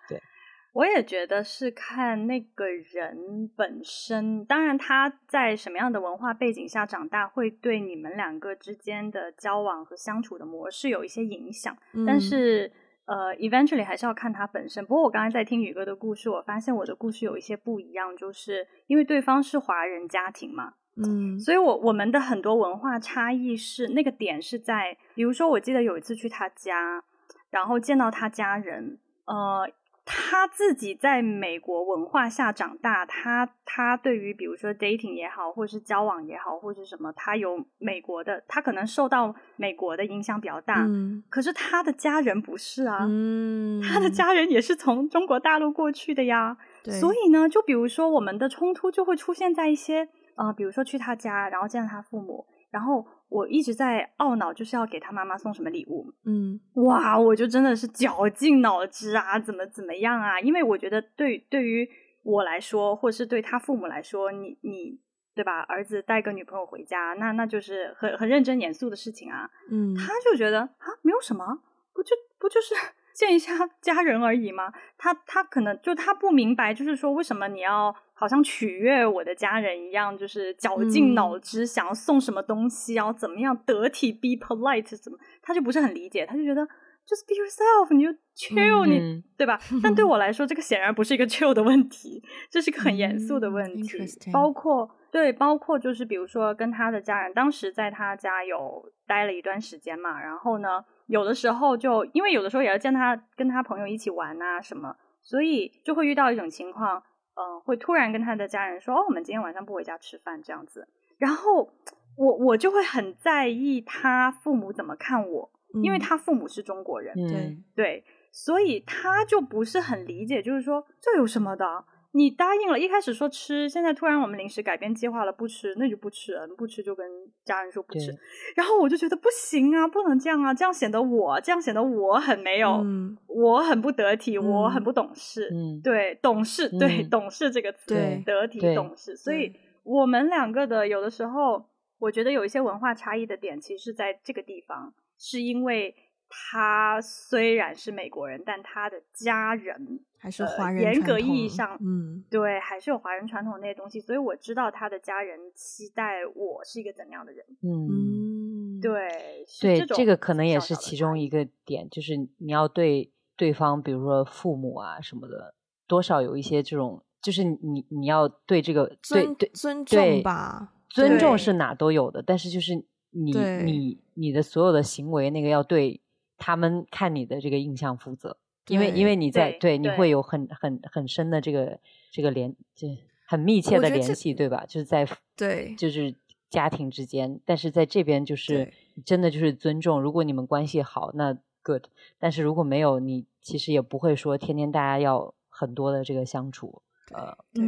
[0.10, 0.22] 对
[0.74, 11.78] 我也觉得是看那个人本身，当然他在什么样的文化背景下长大，会对你们两个之间的交往和相处的模式有一些影响。
[11.94, 12.72] 嗯、但是，
[13.06, 14.86] 呃，eventually 还是要看他本身。
[14.86, 27.04] 不过我刚才在听宇哥的故事，我发现我的故事有一些不一样，就是因为对方是华人家庭嘛，嗯，所以我我们的很多文化差异是那个点是在，比如说我记得有一次去他家，
[27.50, 29.70] 然后见到他家人，呃。
[30.06, 40.84] 他自己在美国文化下长大，他他对于比如说 dating 也好，或是交往也好，或是什么，他有美国的，他可能受到美国的影响比较大。
[40.84, 46.58] 嗯，可是他的家人不是啊，嗯，他的家人也是从中国大陆过去的呀。
[47.00, 53.06] 所以呢，就比如说我们的冲突就会出现在一些呃，比如说去他家，然后见到他父母，然后。
[53.34, 56.14] 我一直在懊恼，就是要给他妈妈送什么礼物。
[56.24, 60.40] 嗯，哇，我就真的是绞尽脑汁啊，怎么怎么样啊？
[60.40, 61.90] 因为我觉得对对于
[62.22, 65.00] 我来说，或是对他父母来说，你你
[65.34, 65.62] 对吧？
[65.62, 69.50] 儿子带个女朋友回家，那那就是很很认真严肃的事情啊。
[69.72, 71.60] 嗯，他就觉得啊，没有什么，
[71.94, 72.76] 不就不就是。
[73.14, 86.62] 见一下 家人而已嘛，他他可能就他不明白，就是说为什么你要好像取悦我的家人一样，就是绞尽脑汁想要送什么东西，然后怎么样得体，be polite，怎么他就不是很理解，他就觉得
[87.06, 89.60] just be yourself，你就 chill，你、嗯、对吧？
[89.84, 94.00] 但对我来说，这个显然不是一个 chill 的问题，这是个很严肃的问题，
[94.32, 100.84] 包括对，包括就是比如说跟他的家人，当时在他家有待了一段时间嘛，然后呢。
[101.14, 106.98] 有的时候就因为有的时候也要见他跟他朋友一起玩啊什么，所以就会遇到一种情况，
[107.36, 110.88] 嗯、呃，会突然跟他的家人说：“哦，我们今天晚上不回家吃饭这样子。”
[111.20, 111.70] 然后
[112.18, 115.52] 我我就会很在意他父母怎么看我，
[115.84, 121.86] 因为他父母是中国人，对、嗯、对，所以他就不是很理解，就是说这有什么的。
[122.16, 127.06] 你答应了，一开始说吃，现在突然我们临时改变计划了，不吃，那就不吃了，不吃就跟
[127.44, 128.16] 家人说不吃。
[128.56, 135.50] 然后我就觉得不行啊，不能这样啊，这样显得我，这样显得我很没有，嗯、我很不得体，嗯、我很不懂事。
[135.52, 139.18] 嗯、对，懂事，对，嗯、懂事这个词，对得体懂事。
[139.18, 139.52] 所以
[139.84, 141.66] 我们两个的有的时候，
[141.98, 145.96] 我觉得有一些文化差异的点，其实是在这个地方，是因为。
[146.34, 150.82] 他虽然是美国人，但他的家人还是华人。
[150.82, 154.00] 严格意义上，嗯，对，还是有华人传统那些东西。
[154.00, 157.46] 所以我知道他的家人期待我是一个怎样的人。
[157.62, 165.54] 嗯，对，对，这个可能也是其中一个点，就是你要对对方，比如说父母啊什么的，
[165.88, 172.76] 多少有一些这种，就是你你要对这个尊对对尊重吧，尊重是哪都有的，但是就是
[173.12, 173.32] 你
[173.64, 176.00] 你你的所有的行为那个要对。
[176.38, 181.80] 他们看你的这个印象负责，因为因为你在对，你会有很很很深的这个
[182.12, 182.88] 这个联，就
[183.26, 184.66] 很密切的联系，对吧？
[184.68, 186.14] 就是在对，就是
[186.50, 188.74] 家庭之间，但是在这边就是
[189.06, 190.02] 真的就是尊重。
[190.02, 191.84] 如果你们关系好，那 good；
[192.20, 196.82] 但是如果没有，你其实也不会说天天大家要很多的这个相处。
[197.12, 197.64] 呃，对，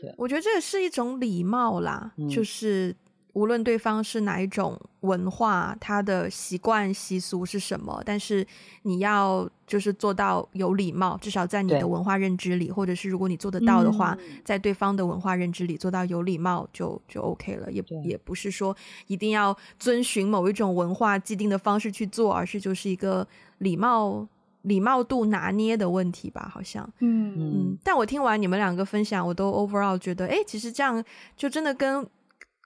[0.00, 2.96] 对，我觉得这也是一种礼貌啦，嗯、就是。
[3.32, 8.44] 无论对方是哪一种文化，他的习惯习俗是什么，但是
[8.82, 18.76] 你要就是做到有礼貌，至少在你的文化认知里，或者是如果你做得到的话，嗯、在对方的文化认知里做到有礼貌就就 OK 了，也也不是说
[19.06, 23.26] 一定要遵循某一种文化既定的方式去做，而是就是一个
[23.58, 24.26] 礼貌
[24.62, 27.78] 礼貌度拿捏的问题吧，好像，嗯嗯。
[27.84, 31.02] 但我听完你们两个分享，我都 overall 觉得，哎，其实这样
[31.36, 32.04] 就真的跟。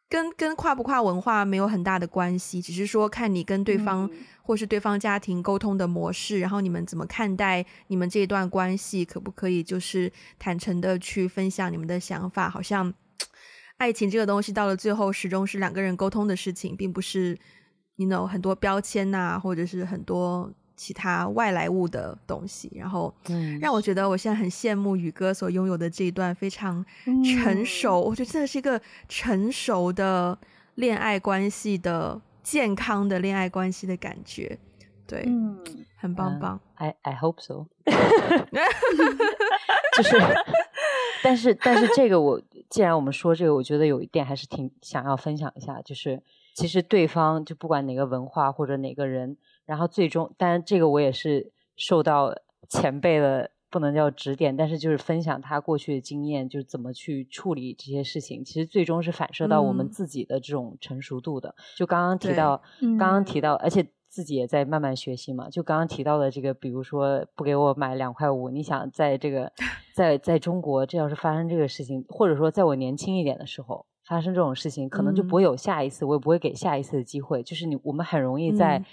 [0.09, 4.09] 跟跟跨不跨文化没有很大的关系，只是说看你跟对方
[4.43, 12.49] 或是对方家庭沟通的模式，嗯、然后你们怎么看待你们这一段关系，可不可以就是坦诚的去分享你们的想法？
[12.49, 12.93] 好像，
[13.79, 17.37] 爱情这个东西到了最后始终是两个人沟通的事情，并不是
[17.97, 22.71] 你 you know 很多标签呐、啊，或者是很多其他外来物的东西。
[22.75, 23.15] 然后，
[23.61, 30.39] 让我觉得我现在很羡慕宇哥所拥有的这一段非常成熟，嗯、我觉得真的是一个成熟的
[30.77, 34.59] 恋爱关系的健康的恋爱关系的感觉。
[35.07, 35.59] 对，嗯，
[35.97, 36.59] 很棒棒。
[36.79, 37.67] Uh, I I hope so。
[39.97, 40.17] 就是，
[41.23, 46.23] 但是但是这个我，既然我们说这个，我觉得有一点还是挺想要分享一下，就是
[46.55, 49.37] 其实对方就不管哪个文化或者哪个人，
[49.67, 52.35] 然后最终，当然这个我也是受到
[52.69, 61.51] 前辈的不能叫指点，但是就是分享他过去的经验，就是怎么去处理这些事情，其实最终是反射到我们自己的这种成熟度的。
[61.51, 63.87] 嗯、就刚刚提到，刚刚提到，而且。
[64.07, 69.51] 自己也在慢慢学习嘛，就刚刚提到的这个，比如说不给我买两块五，你想在这个
[69.93, 77.43] 在在中国，这要是发生这个事情，或者说在我年轻一点的时候发生这种事情，可能就不会有下一次，嗯、我也不会给下一次的机会。
[77.43, 78.85] 就是你我们很容易在、嗯、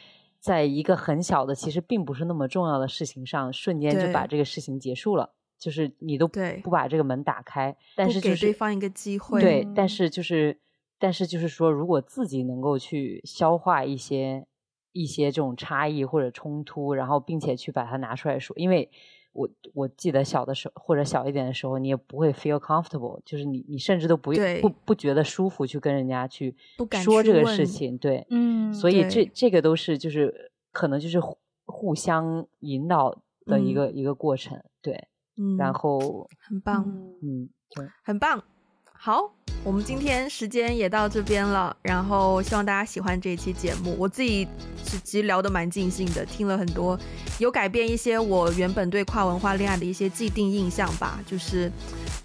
[0.42, 10.60] 在一个很小的，其实并不是那么重要的事情上，瞬间就把这个事情结束了，就是你都不不把这个门打开，但是、就是、给对方一个机会，对，但是就是
[11.00, 14.46] 但是就是说，如果自己能够去消化一些。
[14.94, 18.92] 一些这种差异或者冲突，然后并且去把它拿出来说，因为
[19.34, 26.56] 我我记得小的时候或者小一点的时候，你也不会 feel comfortable，就是你你甚至都不不不觉得舒服去跟人家去
[27.04, 31.20] 说这个事情，对，嗯，所以这这个都是就是可能就是
[31.66, 35.08] 互相引导的一个、嗯、一个过程，对，
[35.38, 36.84] 嗯，然后很棒，
[37.22, 38.44] 嗯，对，很棒。
[38.84, 39.34] 好，
[39.64, 43.96] 我们今天时间也到这边了，然后希望大家喜欢这一期节目。
[43.98, 44.48] 我自己
[44.84, 47.00] 是其实聊得蛮尽兴的，听了很多，
[47.38, 51.20] 有改变一些我原本对跨文化恋爱的一些既定印象吧。
[51.28, 51.72] 就是，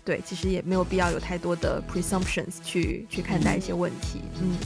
[0.02, 4.22] 对，其实也没有必要有太多的 presumptions 去去看待一些问题。
[4.40, 4.56] 嗯，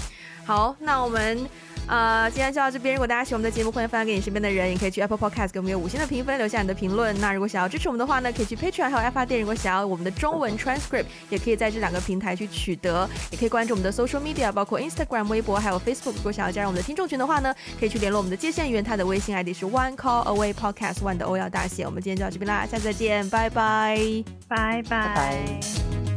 [0.44, 1.44] 好，那我们。
[1.90, 2.94] 呃，今天就到这边。
[2.94, 7.18] 如果大家喜欢我们的节目，欢迎分享给你身边的人，也可以去 Apple Podcast 给我们有五星的评分，留下你的评论。
[7.20, 9.40] 那如果想要支持我们的话呢，可以去 Patreon 还有 FR 店。
[9.40, 13.10] 如果想要我们的中文 transcript，也可以在这两个平台去取得。
[13.32, 16.14] 也可以关注我们的 social media，包括 Instagram、微博还有 Facebook。
[16.14, 21.84] 如果想要加入我们的听众群的话呢，可以去联络我们的接线员，他的微信 ID 是 One Call Away Podcast，One 的 O 要大写。
[21.84, 23.98] 我们今天就到这边啦，下次再见，拜拜，
[24.46, 26.09] 拜拜。